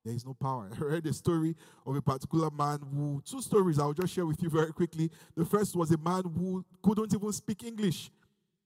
[0.06, 0.70] There is no power.
[0.80, 4.42] I read a story of a particular man who, two stories I'll just share with
[4.42, 5.12] you very quickly.
[5.36, 8.10] The first was a man who couldn't even speak English.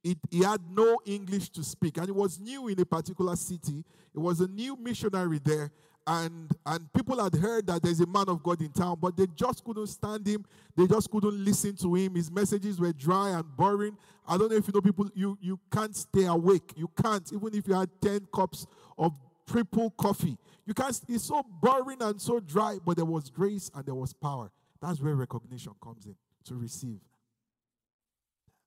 [0.03, 3.85] It, he had no English to speak, and he was new in a particular city.
[4.13, 5.71] It was a new missionary there,
[6.05, 9.27] and and people had heard that there's a man of God in town, but they
[9.35, 10.45] just couldn't stand him.
[10.75, 12.15] They just couldn't listen to him.
[12.15, 13.97] His messages were dry and boring.
[14.27, 15.09] I don't know if you know people.
[15.15, 16.73] You you can't stay awake.
[16.75, 19.13] You can't even if you had ten cups of
[19.47, 20.37] triple coffee.
[20.65, 20.99] You can't.
[21.07, 24.51] It's so boring and so dry, but there was grace and there was power.
[24.81, 26.99] That's where recognition comes in to receive.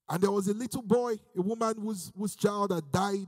[0.09, 3.27] And there was a little boy, a woman whose, whose child had died,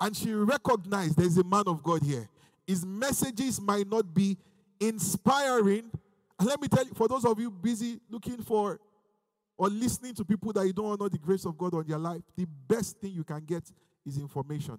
[0.00, 2.28] and she recognized there's a man of God here.
[2.66, 4.36] His messages might not be
[4.80, 5.90] inspiring.
[6.38, 8.80] And let me tell you, for those of you busy looking for
[9.56, 12.22] or listening to people that you don't know the grace of God on your life,
[12.36, 13.62] the best thing you can get
[14.04, 14.78] is information.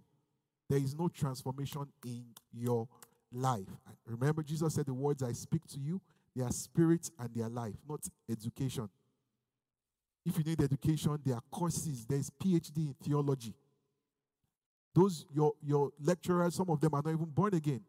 [0.69, 2.87] There is no transformation in your
[3.31, 3.67] life.
[4.05, 6.01] remember, Jesus said, The words I speak to you,
[6.35, 8.89] they are spirit and they are life, not education.
[10.25, 12.05] If you need education, there are courses.
[12.05, 13.53] There's PhD in theology.
[14.95, 17.81] Those your your lecturers, some of them are not even born again.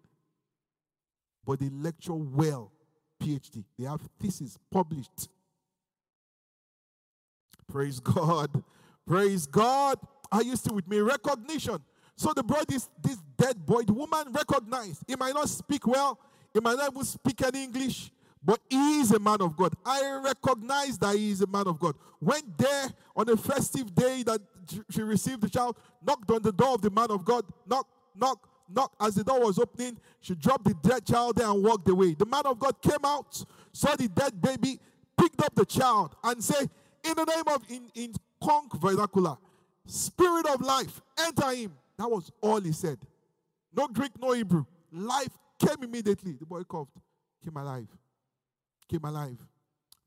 [1.45, 2.73] but they lecture well.
[3.23, 3.65] PhD.
[3.79, 5.29] They have thesis published.
[7.69, 8.63] Praise God.
[9.07, 9.99] Praise God.
[10.31, 10.99] Are you still with me?
[10.99, 11.79] Recognition.
[12.17, 15.03] So the brought this, this dead boy, the woman recognized.
[15.07, 16.19] He might not speak well,
[16.53, 18.11] he might not even speak any English,
[18.45, 19.73] but he is a man of God.
[19.85, 21.95] I recognize that he is a man of God.
[22.21, 24.41] Went there on a festive day that
[24.91, 25.77] she received the child,
[26.07, 28.93] knocked on the door of the man of God, knock, knock, knock.
[29.01, 32.15] As the door was opening, she dropped the dead child there and walked away.
[32.15, 33.43] The man of God came out,
[33.73, 34.79] saw the dead baby,
[35.17, 36.69] picked up the child, and said,
[37.03, 39.39] In the name of, in, in conch vernacular,
[39.87, 41.73] spirit of life, enter him.
[41.97, 42.99] That was all he said.
[43.75, 44.67] No Greek, no Hebrew.
[44.93, 46.33] Life came immediately.
[46.33, 46.97] The boy coughed,
[47.43, 47.89] came alive.
[48.89, 49.39] Came alive.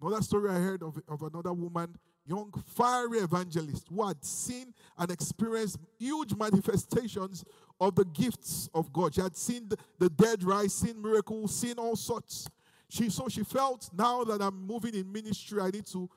[0.02, 5.12] Another story I heard of, of another woman, young, fiery evangelist, who had seen and
[5.12, 7.44] experienced huge manifestations
[7.80, 9.16] of the gifts of God.
[9.16, 12.48] She had seen the, the dead rise, seen miracles, seen all sorts.
[12.90, 16.10] She so she felt now that I'm moving in ministry, I need to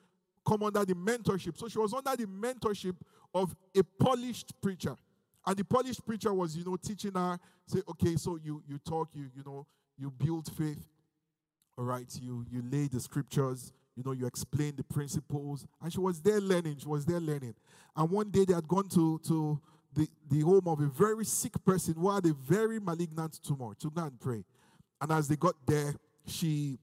[0.46, 1.58] come under the mentorship.
[1.58, 2.96] So she was under the mentorship
[3.34, 4.96] of a polished preacher.
[5.46, 9.08] And the polished preacher was, you know, teaching her, say, okay, so you you talk,
[9.14, 9.66] you you know,
[9.98, 10.86] you build faith.
[11.82, 15.66] Right, you you lay the scriptures, you know, you explain the principles.
[15.82, 17.54] And she was there learning, she was there learning.
[17.96, 19.58] And one day they had gone to to
[19.94, 23.90] the, the home of a very sick person who had a very malignant tumor to
[23.90, 24.44] go and pray.
[25.00, 25.94] And as they got there,
[26.26, 26.78] she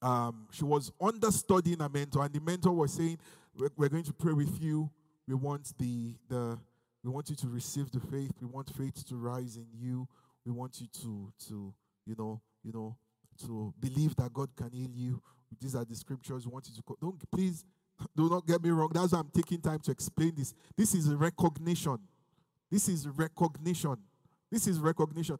[0.00, 3.18] um, she was understudying a mentor, and the mentor was saying,
[3.58, 4.90] we're, we're going to pray with you.
[5.28, 6.58] We want the the
[7.04, 8.32] we want you to receive the faith.
[8.40, 10.08] We want faith to rise in you.
[10.44, 11.74] We want you to, to
[12.06, 12.96] you know, you know,
[13.44, 15.22] to believe that God can heal you.
[15.60, 16.46] These are the scriptures.
[16.46, 17.64] We want you to don't please
[18.14, 18.90] do not get me wrong.
[18.92, 20.54] That's why I'm taking time to explain this.
[20.76, 21.98] This is recognition.
[22.70, 23.96] This is recognition.
[24.50, 25.38] This is recognition.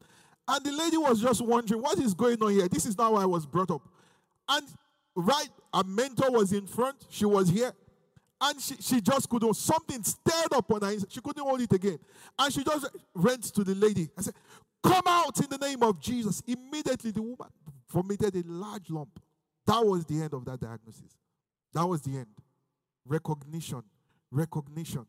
[0.48, 2.68] And the lady was just wondering what is going on here.
[2.68, 3.82] This is not why I was brought up.
[4.48, 4.66] And
[5.14, 6.96] right, a mentor was in front.
[7.10, 7.72] She was here.
[8.40, 10.94] And she, she just couldn't, something stirred up on her.
[11.08, 11.98] She couldn't hold it again.
[12.38, 14.34] And she just went to the lady and said,
[14.82, 16.42] Come out in the name of Jesus.
[16.46, 17.48] Immediately, the woman
[17.90, 19.20] vomited a large lump.
[19.66, 21.16] That was the end of that diagnosis.
[21.72, 22.26] That was the end.
[23.04, 23.82] Recognition.
[24.30, 25.06] Recognition.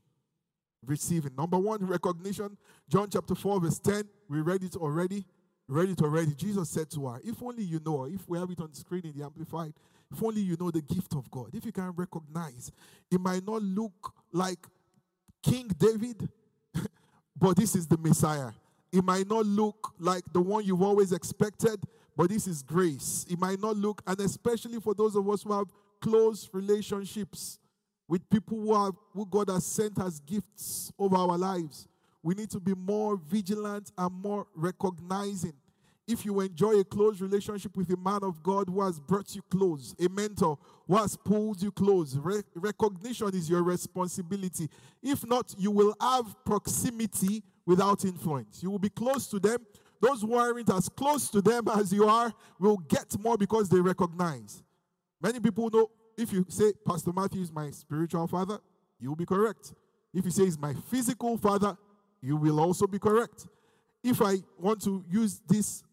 [0.86, 1.36] Receiving.
[1.36, 2.58] Number one, recognition.
[2.90, 4.04] John chapter 4, verse 10.
[4.30, 5.26] We read it already.
[5.68, 6.34] Read it already.
[6.34, 9.02] Jesus said to her, If only you know, if we have it on the screen
[9.06, 9.74] in the Amplified,
[10.12, 12.72] if only you know the gift of God, if you can recognize,
[13.12, 14.60] it might not look like
[15.44, 16.30] King David,
[17.38, 18.52] but this is the Messiah.
[18.92, 21.84] It might not look like the one you've always expected,
[22.18, 23.28] but this is grace.
[23.30, 25.68] It might not look, and especially for those of us who have
[26.02, 27.60] close relationships
[28.08, 31.88] with people who, who God has sent as gifts over our lives,
[32.24, 35.54] we need to be more vigilant and more recognizing
[36.08, 39.42] if you enjoy a close relationship with a man of God who has brought you
[39.52, 40.58] close, a mentor
[40.88, 44.70] who has pulled you close, re- recognition is your responsibility.
[45.04, 48.64] If not, you will have proximity without influence.
[48.64, 49.58] You will be close to them.
[50.02, 53.80] Those who aren't as close to them as you are will get more because they
[53.80, 54.64] recognize.
[55.22, 58.60] Many people know if you say, Pastor Matthew is my spiritual father,
[59.00, 59.74] you will be correct.
[60.14, 61.78] If you say he's my physical father,
[62.22, 63.48] you will also be correct.
[64.04, 65.84] If I want to use this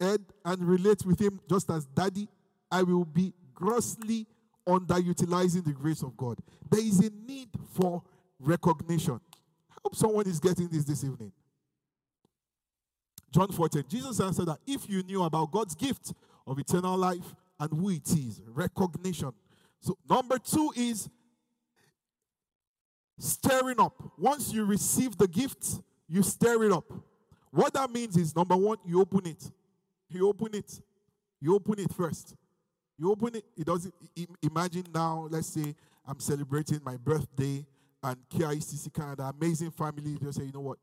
[0.00, 2.28] head and relate with him just as daddy,
[2.70, 4.26] I will be grossly
[4.66, 6.38] underutilizing the grace of God.
[6.70, 8.02] There is a need for
[8.38, 9.20] recognition.
[9.70, 11.32] I hope someone is getting this this evening.
[13.34, 16.12] John 14, Jesus answered that if you knew about God's gift
[16.46, 19.32] of eternal life and who it is, recognition.
[19.80, 21.08] So, number two is
[23.18, 24.00] stirring up.
[24.16, 26.84] Once you receive the gift, you stir it up.
[27.50, 29.50] What that means is number one, you open it.
[30.08, 30.80] You open it.
[31.40, 32.36] You open it first.
[32.96, 33.44] You open it.
[33.56, 33.92] It doesn't.
[34.42, 35.74] Imagine now, let's say
[36.06, 37.66] I'm celebrating my birthday
[38.00, 40.18] and KICC Canada, amazing family.
[40.22, 40.78] They say, you know what?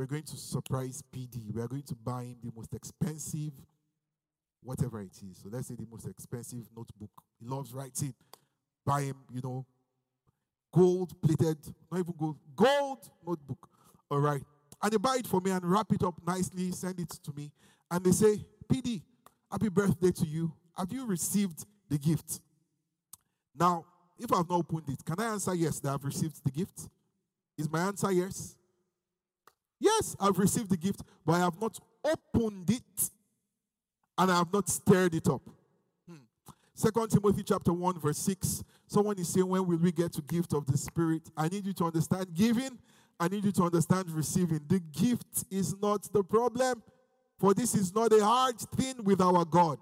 [0.00, 1.52] We're going to surprise PD.
[1.52, 3.52] We are going to buy him the most expensive,
[4.62, 5.40] whatever it is.
[5.42, 7.10] So let's say the most expensive notebook.
[7.38, 8.14] He loves writing.
[8.86, 9.66] Buy him, you know,
[10.72, 11.58] gold plated,
[11.92, 13.68] not even gold, gold notebook.
[14.10, 14.40] All right.
[14.82, 17.52] And they buy it for me and wrap it up nicely, send it to me.
[17.90, 18.42] And they say,
[18.72, 19.02] PD,
[19.52, 20.50] happy birthday to you.
[20.78, 22.40] Have you received the gift?
[23.54, 23.84] Now,
[24.18, 26.88] if I've not opened it, can I answer yes that I've received the gift?
[27.58, 28.56] Is my answer yes?
[29.80, 33.10] Yes, I've received the gift, but I have not opened it
[34.18, 35.42] and I have not stirred it up.
[36.08, 36.18] Hmm.
[36.74, 38.62] Second Timothy chapter 1, verse 6.
[38.86, 41.22] Someone is saying, When will we get to the gift of the Spirit?
[41.36, 42.78] I need you to understand giving.
[43.18, 44.60] I need you to understand receiving.
[44.68, 46.82] The gift is not the problem.
[47.38, 49.78] for this is not a hard thing with our God.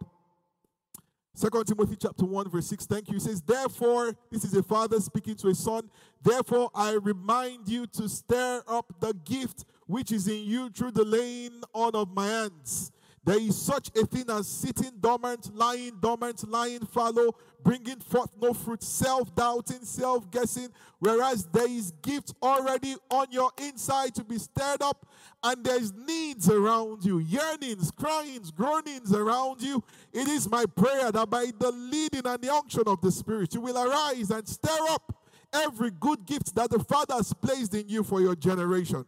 [1.35, 2.87] Second Timothy chapter 1, verse 6.
[2.87, 3.15] Thank you.
[3.15, 5.89] He says, Therefore, this is a father speaking to a son.
[6.21, 11.05] Therefore, I remind you to stir up the gift which is in you through the
[11.05, 12.93] laying on of my hands.
[13.25, 18.55] There is such a thing as sitting dormant, lying dormant, lying fallow, bringing forth no
[18.55, 20.69] fruit, self doubting, self guessing,
[20.99, 25.07] whereas there is gift already on your inside to be stirred up,
[25.43, 29.83] and there's needs around you, yearnings, cryings, groanings around you.
[30.13, 33.61] It is my prayer that by the leading and the unction of the Spirit, you
[33.61, 35.15] will arise and stir up
[35.53, 39.05] every good gift that the Father has placed in you for your generation.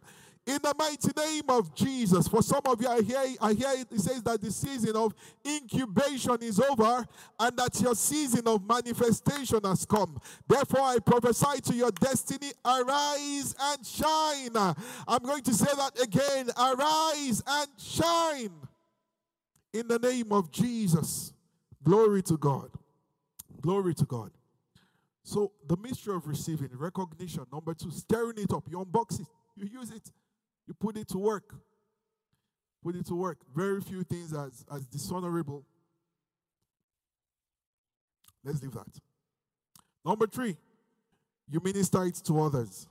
[0.47, 3.87] In the mighty name of Jesus, for some of you, I hear, I hear it,
[3.91, 5.13] it says that the season of
[5.45, 7.05] incubation is over
[7.39, 10.19] and that your season of manifestation has come.
[10.47, 14.75] Therefore, I prophesy to your destiny, arise and shine.
[15.07, 18.51] I'm going to say that again, arise and shine.
[19.73, 21.33] In the name of Jesus.
[21.83, 22.71] Glory to God.
[23.61, 24.31] Glory to God.
[25.23, 27.45] So, the mystery of receiving, recognition.
[27.53, 28.63] Number two, stirring it up.
[28.69, 30.11] You unbox it, you use it.
[30.71, 31.53] You put it to work.
[32.81, 33.39] Put it to work.
[33.53, 35.65] Very few things as, as dishonorable.
[38.41, 38.87] Let's leave that.
[40.05, 40.55] Number three,
[41.49, 42.87] you minister it to others.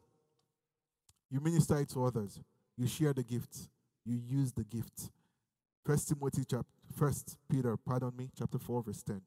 [1.30, 2.38] You minister it to others.
[2.76, 3.56] You share the gift.
[4.04, 5.08] You use the gift.
[5.86, 9.22] First Timothy chapter First Peter, pardon me, chapter 4, verse 10.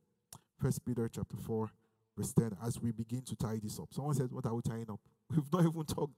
[0.62, 1.72] First Peter chapter 4,
[2.16, 3.88] verse 10, as we begin to tie this up.
[3.92, 5.00] Someone said, What are we tying up?
[5.36, 6.14] We've not even talked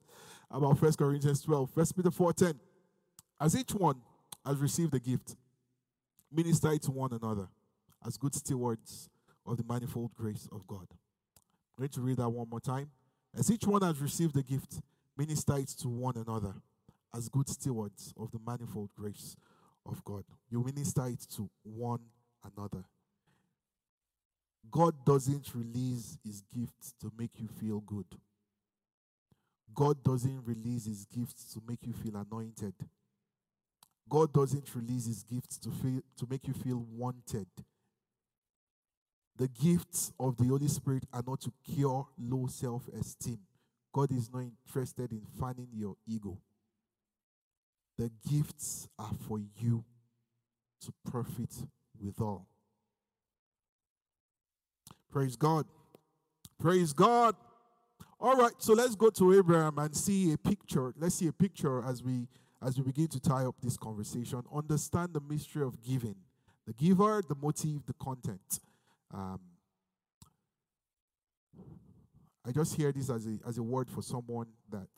[0.51, 1.69] about First Corinthians 12.
[1.71, 2.59] First Peter 4:10.
[3.39, 4.01] As each one
[4.45, 5.35] has received a gift,
[6.31, 7.47] minister it to one another
[8.05, 9.09] as good stewards
[9.45, 10.87] of the manifold grace of God.
[10.91, 12.91] I'm going to read that one more time.
[13.37, 14.81] As each one has received a gift,
[15.17, 16.53] minister it to one another
[17.13, 19.35] as good stewards of the manifold grace
[19.85, 20.23] of God.
[20.49, 22.01] You minister it to one
[22.43, 22.85] another.
[24.71, 28.05] God doesn't release his gifts to make you feel good.
[29.73, 32.73] God doesn't release his gifts to make you feel anointed.
[34.07, 37.47] God doesn't release his gifts to feel to make you feel wanted.
[39.37, 43.39] The gifts of the Holy Spirit are not to cure low self-esteem.
[43.93, 46.37] God is not interested in fanning your ego.
[47.97, 49.83] The gifts are for you
[50.81, 51.53] to profit
[52.01, 52.47] withal.
[55.11, 55.65] Praise God.
[56.59, 57.35] Praise God.
[58.25, 60.91] All right, so let's go to Abraham and see a picture.
[60.97, 62.27] Let's see a picture as we
[62.59, 64.41] as we begin to tie up this conversation.
[64.51, 66.15] Understand the mystery of giving,
[66.65, 68.59] the giver, the motive, the content.
[69.13, 69.39] Um,
[72.43, 74.89] I just hear this as a as a word for someone that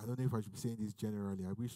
[0.00, 1.44] I don't know if I should be saying this generally.
[1.44, 1.74] I wish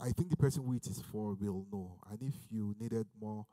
[0.00, 1.98] I think the person who it is for will know.
[2.08, 3.46] And if you needed more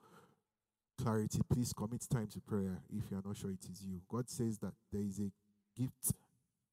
[1.01, 4.01] clarity, please commit time to prayer if you are not sure it is you.
[4.09, 5.31] God says that there is a
[5.79, 6.13] gift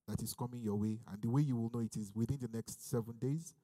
[0.09, 2.49] that is coming your way, and the way you will know it is within the
[2.55, 3.55] next seven days.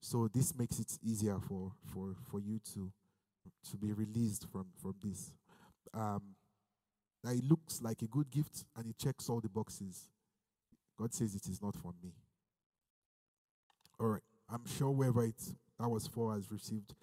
[0.00, 2.90] So this makes it easier for for for you to
[3.70, 5.32] to be released from from this.
[5.92, 6.22] Um,
[7.22, 10.08] now it looks like a good gift and it checks all the boxes.
[10.98, 12.12] God says it is not for me.
[13.98, 15.42] All right, I'm sure whoever it
[15.78, 16.94] that was for has received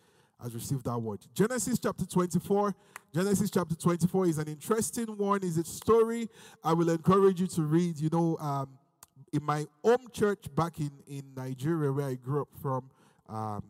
[0.41, 1.19] has received that word.
[1.33, 2.75] Genesis chapter 24.
[3.13, 5.43] Genesis chapter 24 is an interesting one.
[5.43, 6.29] Is a story
[6.63, 7.99] I will encourage you to read.
[7.99, 8.77] You know, um,
[9.33, 12.89] in my home church back in, in Nigeria, where I grew up from,
[13.29, 13.63] um,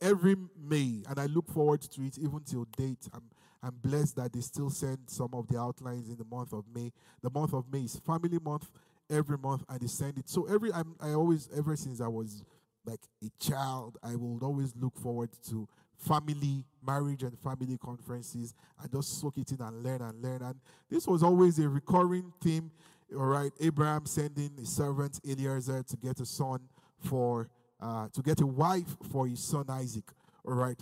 [0.00, 3.08] every May, and I look forward to it even till date.
[3.12, 3.22] I'm,
[3.62, 6.92] I'm blessed that they still send some of the outlines in the month of May.
[7.22, 8.70] The month of May is family month
[9.10, 10.28] every month, and they send it.
[10.28, 12.44] So every I'm, I always ever since I was
[12.84, 15.66] like a child, I will always look forward to
[15.98, 20.42] family, marriage, and family conferences and just soak it in and learn and learn.
[20.42, 20.54] And
[20.90, 22.70] this was always a recurring theme.
[23.16, 26.60] All right, Abraham sending his servant Eliezer to get a son
[26.98, 27.48] for,
[27.80, 30.10] uh, to get a wife for his son Isaac.
[30.44, 30.78] All right,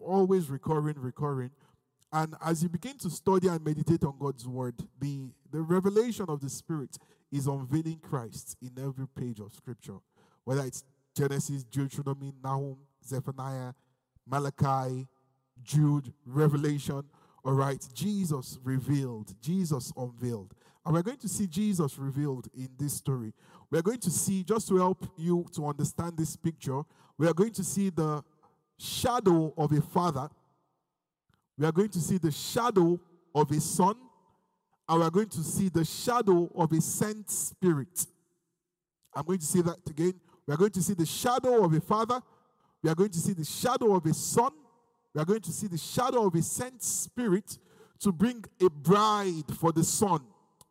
[0.00, 1.50] always recurring, recurring.
[2.12, 6.40] And as you begin to study and meditate on God's word, the, the revelation of
[6.40, 6.96] the Spirit
[7.32, 9.98] is unveiling Christ in every page of Scripture,
[10.44, 10.84] whether it's
[11.16, 13.72] Genesis, Deuteronomy, Nahum, Zephaniah,
[14.26, 15.06] Malachi,
[15.62, 17.02] Jude, Revelation.
[17.44, 20.54] All right, Jesus revealed, Jesus unveiled.
[20.84, 23.32] And we're going to see Jesus revealed in this story.
[23.70, 26.82] We're going to see, just to help you to understand this picture,
[27.18, 28.22] we are going to see the
[28.78, 30.28] shadow of a father.
[31.56, 33.00] We are going to see the shadow
[33.34, 33.96] of a son.
[34.88, 38.06] And we are going to see the shadow of a sent spirit.
[39.14, 40.14] I'm going to say that again.
[40.46, 42.20] We are going to see the shadow of a father.
[42.84, 44.52] We are going to see the shadow of a son.
[45.14, 47.56] We are going to see the shadow of a sent spirit
[48.00, 50.20] to bring a bride for the son.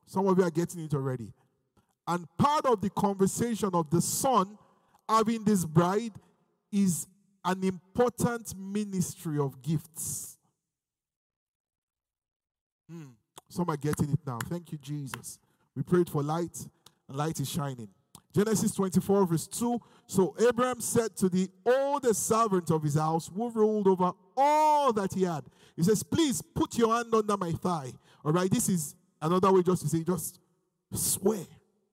[0.05, 1.33] Some of you are getting it already.
[2.07, 4.59] And part of the conversation of the son
[5.09, 6.13] having this bride
[6.71, 7.07] is
[7.43, 10.37] an important ministry of gifts.
[12.87, 13.13] Hmm.
[13.49, 14.37] Some are getting it now.
[14.49, 15.39] Thank you, Jesus.
[15.75, 16.67] We prayed for light,
[17.09, 17.89] and light is shining.
[18.33, 19.79] Genesis 24, verse 2.
[20.07, 25.13] So Abraham said to the oldest servant of his house, who ruled over all that
[25.13, 25.43] he had,
[25.75, 27.91] He says, Please put your hand under my thigh.
[28.25, 30.39] All right, this is another way just to say, just
[30.91, 31.45] swear.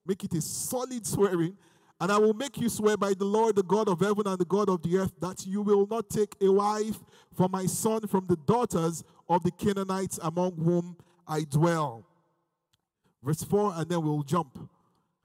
[0.05, 1.55] Make it a solid swearing.
[1.99, 4.45] And I will make you swear by the Lord, the God of heaven and the
[4.45, 6.99] God of the earth, that you will not take a wife
[7.31, 12.07] for my son from the daughters of the Canaanites among whom I dwell.
[13.21, 14.57] Verse 4, and then we'll jump.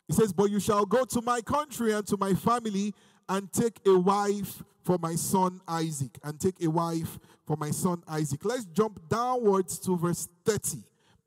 [0.06, 2.94] He says, But you shall go to my country and to my family
[3.28, 6.18] and take a wife for my son Isaac.
[6.22, 8.44] And take a wife for my son Isaac.
[8.44, 10.78] Let's jump downwards to verse 30.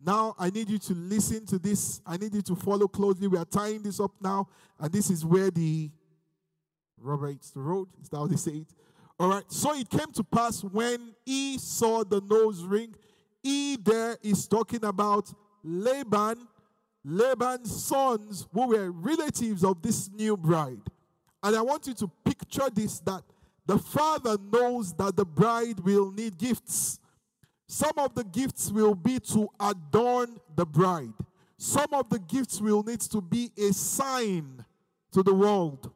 [0.02, 2.02] Now, I need you to listen to this.
[2.06, 3.28] I need you to follow closely.
[3.28, 4.48] We are tying this up now.
[4.80, 5.92] And this is where the
[7.02, 7.88] the road.
[8.02, 8.68] Is that how they say it?
[9.20, 9.44] All right.
[9.52, 12.96] So it came to pass when he saw the nose ring.
[13.44, 16.48] He there is talking about Laban,
[17.04, 20.82] Laban's sons who were relatives of this new bride.
[21.42, 23.24] And I want you to picture this that
[23.66, 27.00] the father knows that the bride will need gifts.
[27.68, 31.14] Some of the gifts will be to adorn the bride.
[31.58, 34.66] Some of the gifts will need to be a sign
[35.12, 35.92] to the world.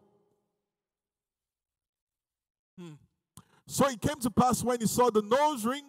[2.77, 2.93] Hmm.
[3.65, 5.85] So it came to pass when he saw the nose ring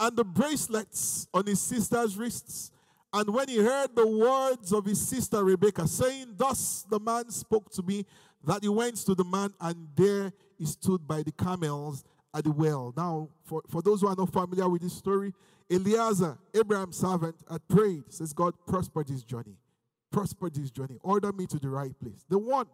[0.00, 2.72] and the bracelets on his sister's wrists
[3.14, 7.70] and when he heard the words of his sister Rebekah, saying, Thus the man spoke
[7.74, 8.04] to me,
[8.42, 12.04] that he went to the man, and there he stood by the camels
[12.34, 12.92] at the well.
[12.96, 15.32] Now, for, for those who are not familiar with this story,
[15.70, 19.56] Eliezer, Abraham's servant, had prayed, says, God, prosper this journey.
[20.10, 20.98] Prosper this journey.
[21.02, 22.24] Order me to the right place.
[22.28, 22.66] The one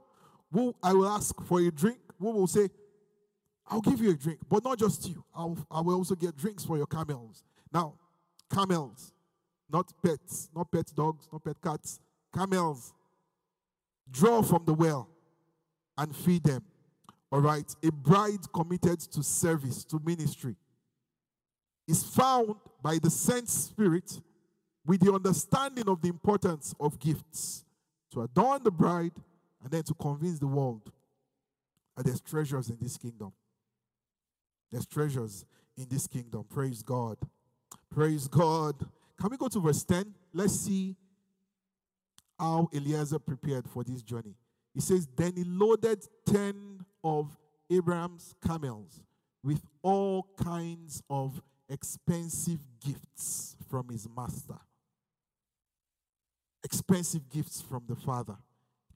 [0.50, 2.70] who I will ask for a drink, who will say,
[3.68, 5.22] I'll give you a drink, but not just you.
[5.34, 7.44] I'll, I will also get drinks for your camels.
[7.72, 7.94] Now,
[8.52, 9.12] camels,
[9.72, 12.00] not pets, not pet dogs, not pet cats,
[12.34, 12.92] camels.
[14.10, 15.08] Draw from the well
[15.96, 16.64] and feed them.
[17.30, 17.74] All right.
[17.82, 20.56] A bride committed to service, to ministry,
[21.86, 24.20] is found by the sent spirit
[24.86, 27.64] with the understanding of the importance of gifts
[28.12, 29.12] to adorn the bride
[29.62, 30.90] and then to convince the world
[31.96, 33.32] that there's treasures in this kingdom.
[34.72, 35.44] There's treasures
[35.76, 36.44] in this kingdom.
[36.48, 37.18] Praise God.
[37.92, 38.74] Praise God.
[39.20, 40.14] Can we go to verse 10?
[40.32, 40.96] Let's see
[42.38, 44.34] how Eliezer prepared for this journey.
[44.72, 47.36] He says, Then he loaded 10 of
[47.70, 49.02] Abraham's camels
[49.44, 54.58] with all kinds of expensive gifts from his master.
[56.64, 58.36] Expensive gifts from the father.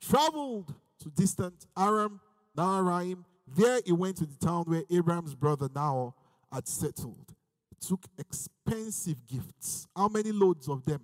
[0.01, 0.73] Traveled
[1.03, 2.19] to distant Aram,
[2.57, 3.25] Naharaim.
[3.55, 6.13] There he went to the town where Abraham's brother Nahor
[6.51, 7.34] had settled
[7.79, 9.87] took expensive gifts.
[9.95, 11.01] How many loads of them?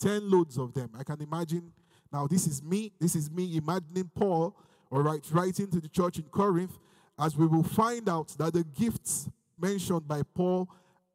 [0.00, 0.90] 10 loads of them.
[0.98, 1.72] I can imagine.
[2.12, 2.92] Now, this is me.
[2.98, 4.56] This is me imagining Paul,
[4.90, 6.78] all right, writing to the church in Corinth,
[7.18, 9.28] as we will find out that the gifts
[9.58, 10.68] mentioned by Paul,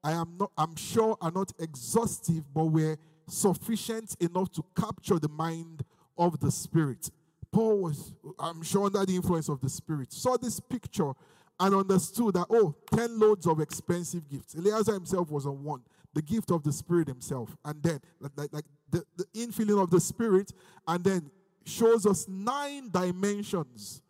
[0.03, 2.97] I am not, I'm sure, are not exhaustive, but were
[3.27, 5.83] sufficient enough to capture the mind
[6.17, 7.11] of the Spirit.
[7.51, 11.11] Paul was, I'm sure, under the influence of the Spirit, saw this picture
[11.59, 14.55] and understood that, oh, 10 loads of expensive gifts.
[14.55, 15.81] Eliezer himself was on one,
[16.13, 17.55] the gift of the Spirit himself.
[17.65, 17.99] And then,
[18.35, 20.51] like, like the, the infilling of the Spirit,
[20.87, 21.31] and then
[21.65, 24.01] shows us nine dimensions,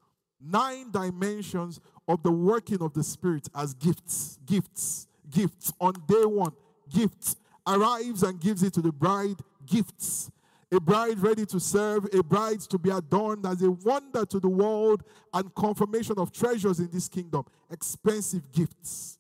[0.42, 5.74] nine dimensions of the working of the Spirit as gifts, gifts, gifts.
[5.80, 6.54] On day one,
[6.90, 7.36] gifts.
[7.66, 9.36] Arrives and gives it to the bride,
[9.66, 10.32] gifts
[10.72, 14.50] a bride ready to serve, a bride to be adorned as a wonder to the
[14.50, 15.04] world
[15.34, 17.46] and confirmation of treasures in this kingdom.
[17.72, 19.18] Expensive gifts.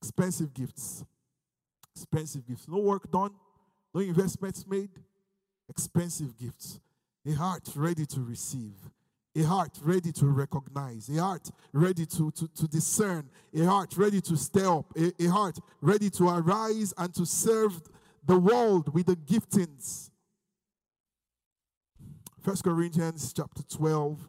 [0.00, 1.04] Expensive gifts.
[1.96, 2.68] Expensive gifts.
[2.68, 3.32] No work done,
[3.92, 4.90] no investments made.
[5.68, 6.78] Expensive gifts.
[7.26, 8.76] A heart ready to receive.
[9.36, 14.20] A heart ready to recognize, a heart ready to, to, to discern, a heart ready
[14.20, 17.82] to stir up, a, a heart ready to arise and to serve
[18.24, 20.10] the world with the giftings
[22.44, 24.28] First Corinthians chapter 12.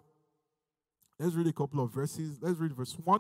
[1.20, 2.38] Let's read a couple of verses.
[2.42, 3.20] Let's read verse 1.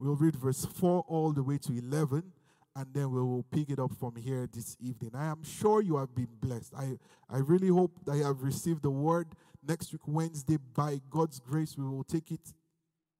[0.00, 2.22] We'll read verse 4 all the way to 11,
[2.74, 5.10] and then we will pick it up from here this evening.
[5.14, 6.72] I am sure you have been blessed.
[6.74, 6.96] I,
[7.28, 9.26] I really hope that you have received the word
[9.66, 12.54] Next week, Wednesday, by God's grace, we will take it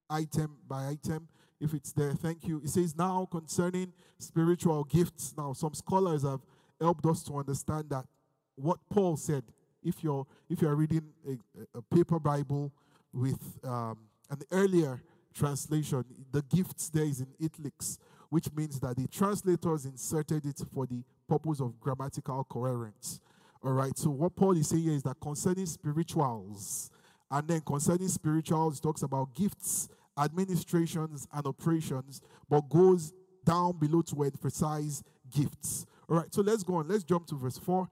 [0.08, 1.28] item by item
[1.60, 2.14] if it's there.
[2.14, 2.62] Thank you.
[2.64, 5.34] It says now concerning spiritual gifts.
[5.36, 6.40] Now, some scholars have
[6.80, 8.06] helped us to understand that
[8.54, 9.42] what Paul said.
[9.82, 12.72] If you're if you're reading a, a paper Bible
[13.12, 13.98] with um,
[14.30, 15.02] an earlier
[15.34, 17.98] translation, the gifts there is in italics,
[18.28, 23.20] which means that the translators inserted it for the purpose of grammatical coherence.
[23.62, 23.96] All right.
[23.96, 26.90] So what Paul is saying here is that concerning spirituals,
[27.30, 33.12] and then concerning spirituals, talks about gifts, administrations, and operations, but goes
[33.44, 35.86] down below to emphasize gifts.
[36.08, 36.32] All right.
[36.34, 36.88] So let's go on.
[36.88, 37.88] Let's jump to verse four.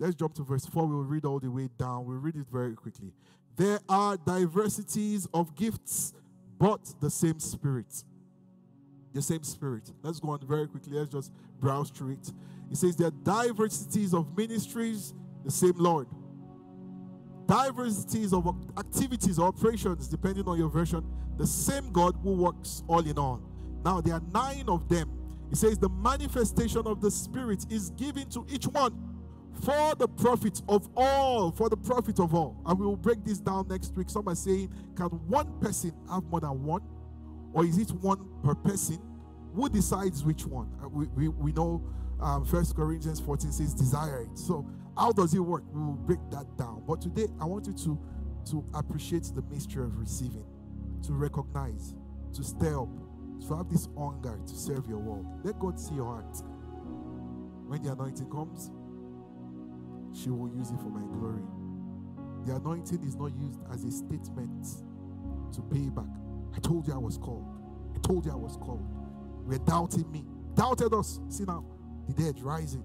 [0.00, 0.86] Let's jump to verse 4.
[0.86, 2.06] We'll read all the way down.
[2.06, 3.12] We'll read it very quickly.
[3.56, 6.14] There are diversities of gifts,
[6.58, 8.04] but the same Spirit.
[9.12, 9.92] The same Spirit.
[10.02, 10.94] Let's go on very quickly.
[10.94, 11.30] Let's just
[11.60, 12.32] browse through it.
[12.70, 15.12] It says there are diversities of ministries,
[15.44, 16.06] the same Lord.
[17.46, 18.46] Diversities of
[18.78, 21.04] activities or operations, depending on your version,
[21.36, 23.42] the same God who works all in all.
[23.84, 25.10] Now, there are nine of them.
[25.50, 29.09] It says the manifestation of the Spirit is given to each one
[29.62, 32.60] for the profit of all, for the profit of all.
[32.66, 34.08] And we will break this down next week.
[34.10, 36.82] Some are saying, can one person have more than one?
[37.52, 38.98] Or is it one per person?
[39.54, 40.70] Who decides which one?
[40.82, 41.82] Uh, we, we, we know
[42.20, 44.38] um, 1 Corinthians 14 says, desire it.
[44.38, 45.64] So, how does it work?
[45.72, 46.82] We will break that down.
[46.86, 47.98] But today, I want you to,
[48.50, 50.44] to appreciate the mystery of receiving,
[51.06, 51.94] to recognize,
[52.34, 52.88] to stay up,
[53.48, 55.26] to have this hunger to serve your world.
[55.42, 56.36] Let God see your heart.
[57.66, 58.70] When the anointing comes,
[60.12, 61.42] she will use it for my glory.
[62.46, 64.66] The anointing is not used as a statement
[65.52, 66.04] to pay back.
[66.56, 67.46] I told you I was called.
[67.94, 68.86] I told you I was called.
[69.44, 70.24] We're doubting me.
[70.54, 71.20] Doubted us.
[71.28, 71.64] See now,
[72.08, 72.84] the dead rising.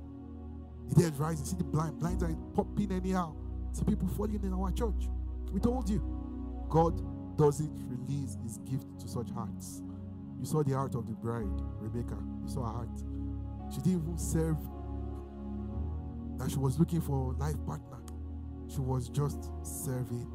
[0.90, 1.46] The dead rising.
[1.46, 2.00] See the blind.
[2.00, 3.36] Blinds are popping anyhow.
[3.72, 5.10] See people falling in our church.
[5.52, 6.02] We told you.
[6.70, 9.82] God doesn't release his gift to such hearts.
[10.40, 12.18] You saw the heart of the bride, Rebecca.
[12.44, 12.90] You saw her heart.
[13.74, 14.58] She didn't even serve
[16.38, 17.98] that she was looking for a life partner.
[18.68, 20.28] She was just serving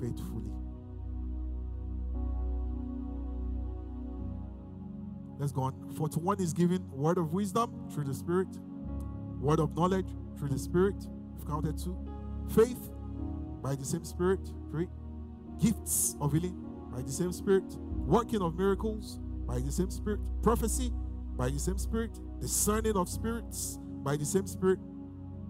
[0.00, 0.50] faithfully.
[5.38, 5.94] Let's go on.
[5.96, 8.48] For to one is given word of wisdom through the Spirit,
[9.40, 10.06] word of knowledge
[10.38, 10.94] through the Spirit.
[11.34, 11.96] We've counted two.
[12.54, 12.90] Faith
[13.62, 14.40] by the same Spirit.
[14.70, 14.88] Three.
[15.60, 16.56] Gifts of healing
[16.92, 17.64] by the same Spirit.
[18.06, 20.20] Working of miracles by the same Spirit.
[20.42, 20.92] Prophecy
[21.36, 22.18] by the same Spirit.
[22.40, 24.78] Discerning of spirits by the same Spirit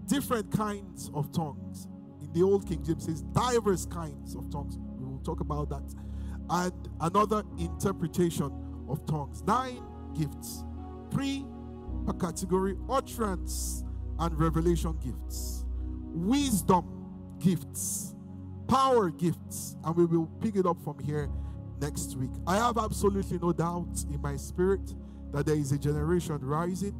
[0.05, 1.87] different kinds of tongues.
[2.21, 4.77] In the old King James says diverse kinds of tongues.
[4.97, 5.93] We will talk about that.
[6.49, 8.51] And another interpretation
[8.87, 9.43] of tongues.
[9.43, 9.83] Nine
[10.17, 10.63] gifts.
[11.11, 11.45] Three
[12.05, 13.83] per category, utterance
[14.19, 15.65] and revelation gifts.
[16.13, 16.85] Wisdom
[17.39, 18.15] gifts.
[18.67, 19.75] Power gifts.
[19.83, 21.29] And we will pick it up from here
[21.81, 22.31] next week.
[22.47, 24.93] I have absolutely no doubt in my spirit
[25.31, 26.95] that there is a generation rising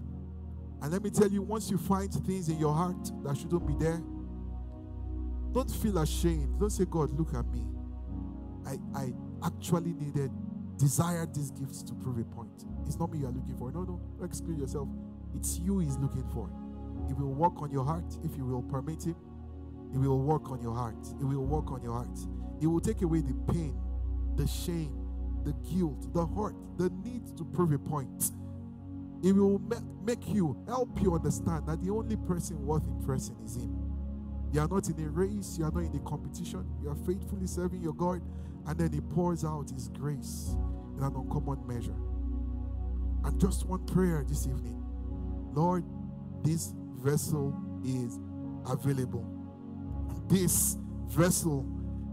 [0.81, 3.75] and let me tell you, once you find things in your heart that shouldn't be
[3.79, 4.01] there,
[5.53, 6.59] don't feel ashamed.
[6.59, 7.65] Don't say, God, look at me.
[8.67, 9.13] I, I
[9.45, 10.31] actually needed,
[10.77, 12.65] desired these gifts to prove a point.
[12.85, 13.71] It's not me you are looking for.
[13.71, 14.89] No, no, don't exclude yourself.
[15.33, 16.49] It's you he's looking for.
[17.07, 19.15] He will work on your heart if you will permit him.
[19.91, 20.95] He will work on your heart.
[21.17, 22.19] He will work on your heart.
[22.59, 23.79] He will take away the pain,
[24.35, 24.93] the shame,
[25.45, 28.31] the guilt, the hurt, the need to prove a point
[29.25, 29.59] it will
[30.03, 33.75] make you, help you understand that the only person worth impressing is Him.
[34.53, 37.47] You are not in a race, you are not in a competition, you are faithfully
[37.47, 38.21] serving your God,
[38.67, 40.55] and then He pours out His grace
[40.95, 41.95] in an uncommon measure.
[43.23, 44.83] And just one prayer this evening
[45.55, 45.83] Lord,
[46.43, 48.19] this vessel is
[48.69, 49.25] available.
[50.27, 51.65] This vessel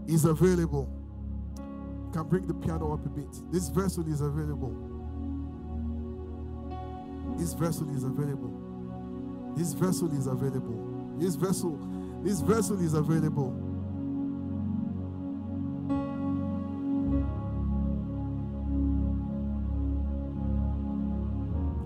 [0.07, 0.89] is available.
[1.57, 3.29] You can bring the piano up a bit.
[3.51, 4.92] This vessel is available.
[7.37, 9.53] This vessel is available.
[9.55, 11.15] This vessel is available.
[11.17, 11.77] This vessel,
[12.23, 13.51] this vessel is available.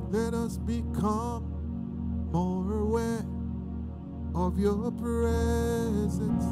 [0.10, 1.44] Let us become
[2.32, 3.26] more aware
[4.34, 6.46] of your presence.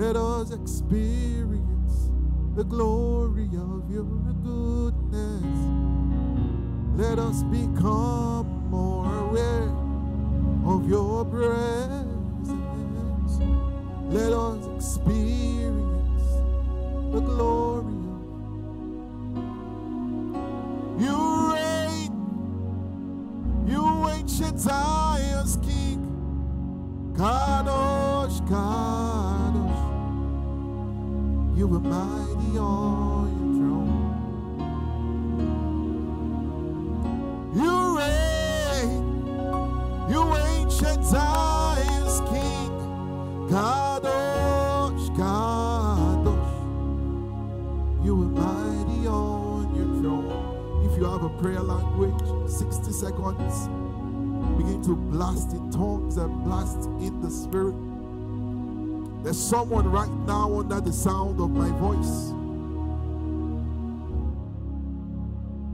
[0.00, 2.10] Let us experience
[2.54, 4.75] the glory of your goodness.
[6.96, 9.15] Let us become more
[52.56, 53.68] 60 seconds.
[54.56, 57.74] Begin to blast in tongues and blast in the spirit.
[59.22, 62.32] There's someone right now under the sound of my voice.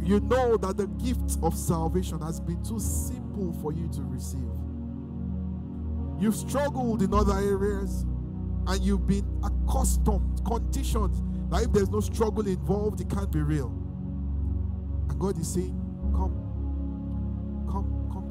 [0.04, 4.40] You know that the gift of salvation has been too simple for you to receive.
[6.20, 8.04] You've struggled in other areas
[8.66, 11.14] and you've been accustomed, conditioned
[11.52, 13.68] that if there's no struggle involved, it can't be real.
[15.08, 15.78] And God is saying,
[16.12, 16.41] Come,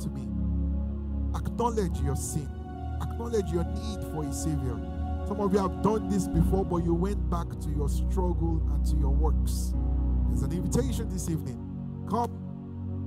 [0.03, 0.27] to me.
[1.35, 2.49] Acknowledge your sin,
[3.01, 4.77] acknowledge your need for a Savior.
[5.27, 8.85] Some of you have done this before, but you went back to your struggle and
[8.87, 9.73] to your works.
[10.29, 11.57] There's an invitation this evening.
[12.09, 12.31] Come,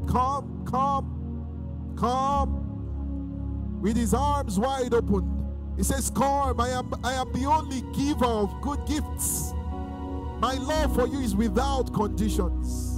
[0.08, 3.80] come, come, come.
[3.82, 5.34] With his arms wide open.
[5.76, 9.52] He says, Come, I am, I am the only giver of good gifts.
[10.38, 12.93] My love for you is without conditions.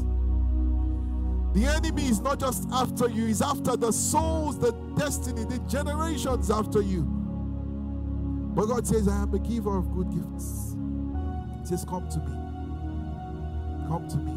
[1.57, 6.51] The enemy is not just after you, he's after the souls, the destiny, the generations
[6.51, 7.05] after you.
[8.55, 10.77] But God says, I am a giver of good gifts.
[11.61, 12.37] He says, Come to me.
[13.89, 14.33] Come to me.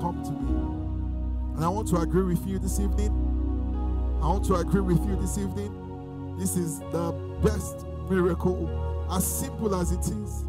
[0.00, 1.56] Come to me.
[1.56, 3.10] And I want to agree with you this evening.
[4.22, 6.36] I want to agree with you this evening.
[6.38, 7.12] This is the
[7.42, 8.66] best miracle,
[9.12, 10.44] as simple as it is.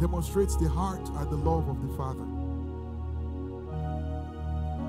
[0.00, 2.37] Demonstrates the heart and the love of the Father.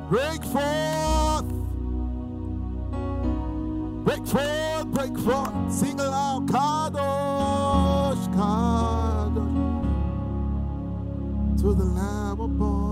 [0.09, 1.45] Break forth.
[4.03, 9.37] Break forth, break forth, sing aloud, Kadosh, Kadosh,
[11.61, 12.89] to the Lamb upon.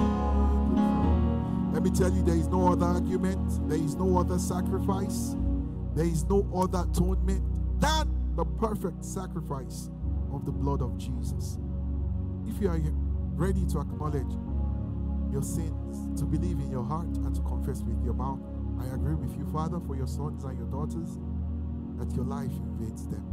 [1.73, 5.35] Let me tell you, there is no other argument, there is no other sacrifice,
[5.95, 7.43] there is no other atonement
[7.81, 9.89] than the perfect sacrifice
[10.31, 11.57] of the blood of Jesus.
[12.45, 12.79] If you are
[13.33, 14.35] ready to acknowledge
[15.31, 18.39] your sins, to believe in your heart, and to confess with your mouth,
[18.79, 21.19] I agree with you, Father, for your sons and your daughters,
[21.97, 23.25] that your life invades them.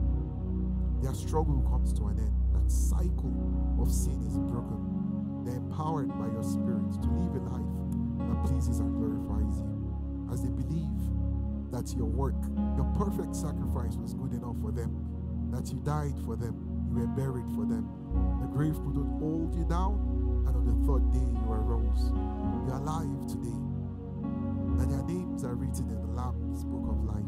[1.03, 2.33] Their struggle comes to an end.
[2.55, 5.45] That cycle of sin is broken.
[5.45, 7.75] They're empowered by your Spirit to live a life
[8.29, 9.69] that pleases and glorifies you.
[10.33, 10.97] As they believe
[11.71, 12.41] that your work,
[12.77, 14.97] your perfect sacrifice was good enough for them,
[15.53, 16.57] that you died for them,
[16.89, 17.85] you were buried for them.
[18.41, 20.01] The grave couldn't hold you down,
[20.47, 22.13] and on the third day you arose.
[22.67, 23.65] You're alive today
[24.81, 27.25] and their names are written in the Lamb's book of life.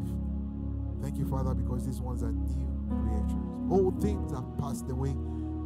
[1.03, 3.33] Thank you, Father, because these ones are new creatures.
[3.71, 5.15] Old things have passed away.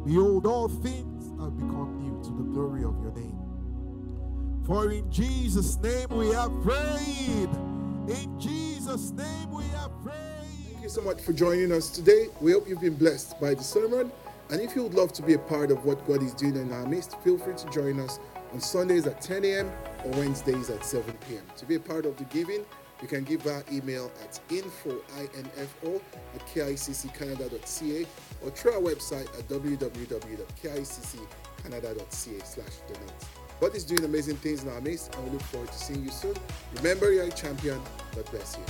[0.05, 3.37] Behold, all things have become new to the glory of your name.
[4.65, 7.49] For in Jesus' name we have prayed.
[8.07, 10.15] In Jesus' name we have prayed.
[10.71, 12.27] Thank you so much for joining us today.
[12.39, 14.11] We hope you've been blessed by the sermon.
[14.51, 16.73] And if you would love to be a part of what God is doing in
[16.73, 18.19] our midst, feel free to join us
[18.51, 19.71] on Sundays at 10 a.m.
[20.03, 21.43] or Wednesdays at 7 p.m.
[21.55, 22.65] To be a part of the giving,
[23.01, 26.01] you can give our email at info, I-N-F-O,
[26.35, 28.05] at kicccanada.ca
[28.43, 33.13] or through our website at www.kicccanada.ca slash donate.
[33.61, 36.11] God is doing amazing things in our midst and we look forward to seeing you
[36.11, 36.35] soon.
[36.75, 37.79] Remember, you're a champion.
[38.15, 38.63] God bless you.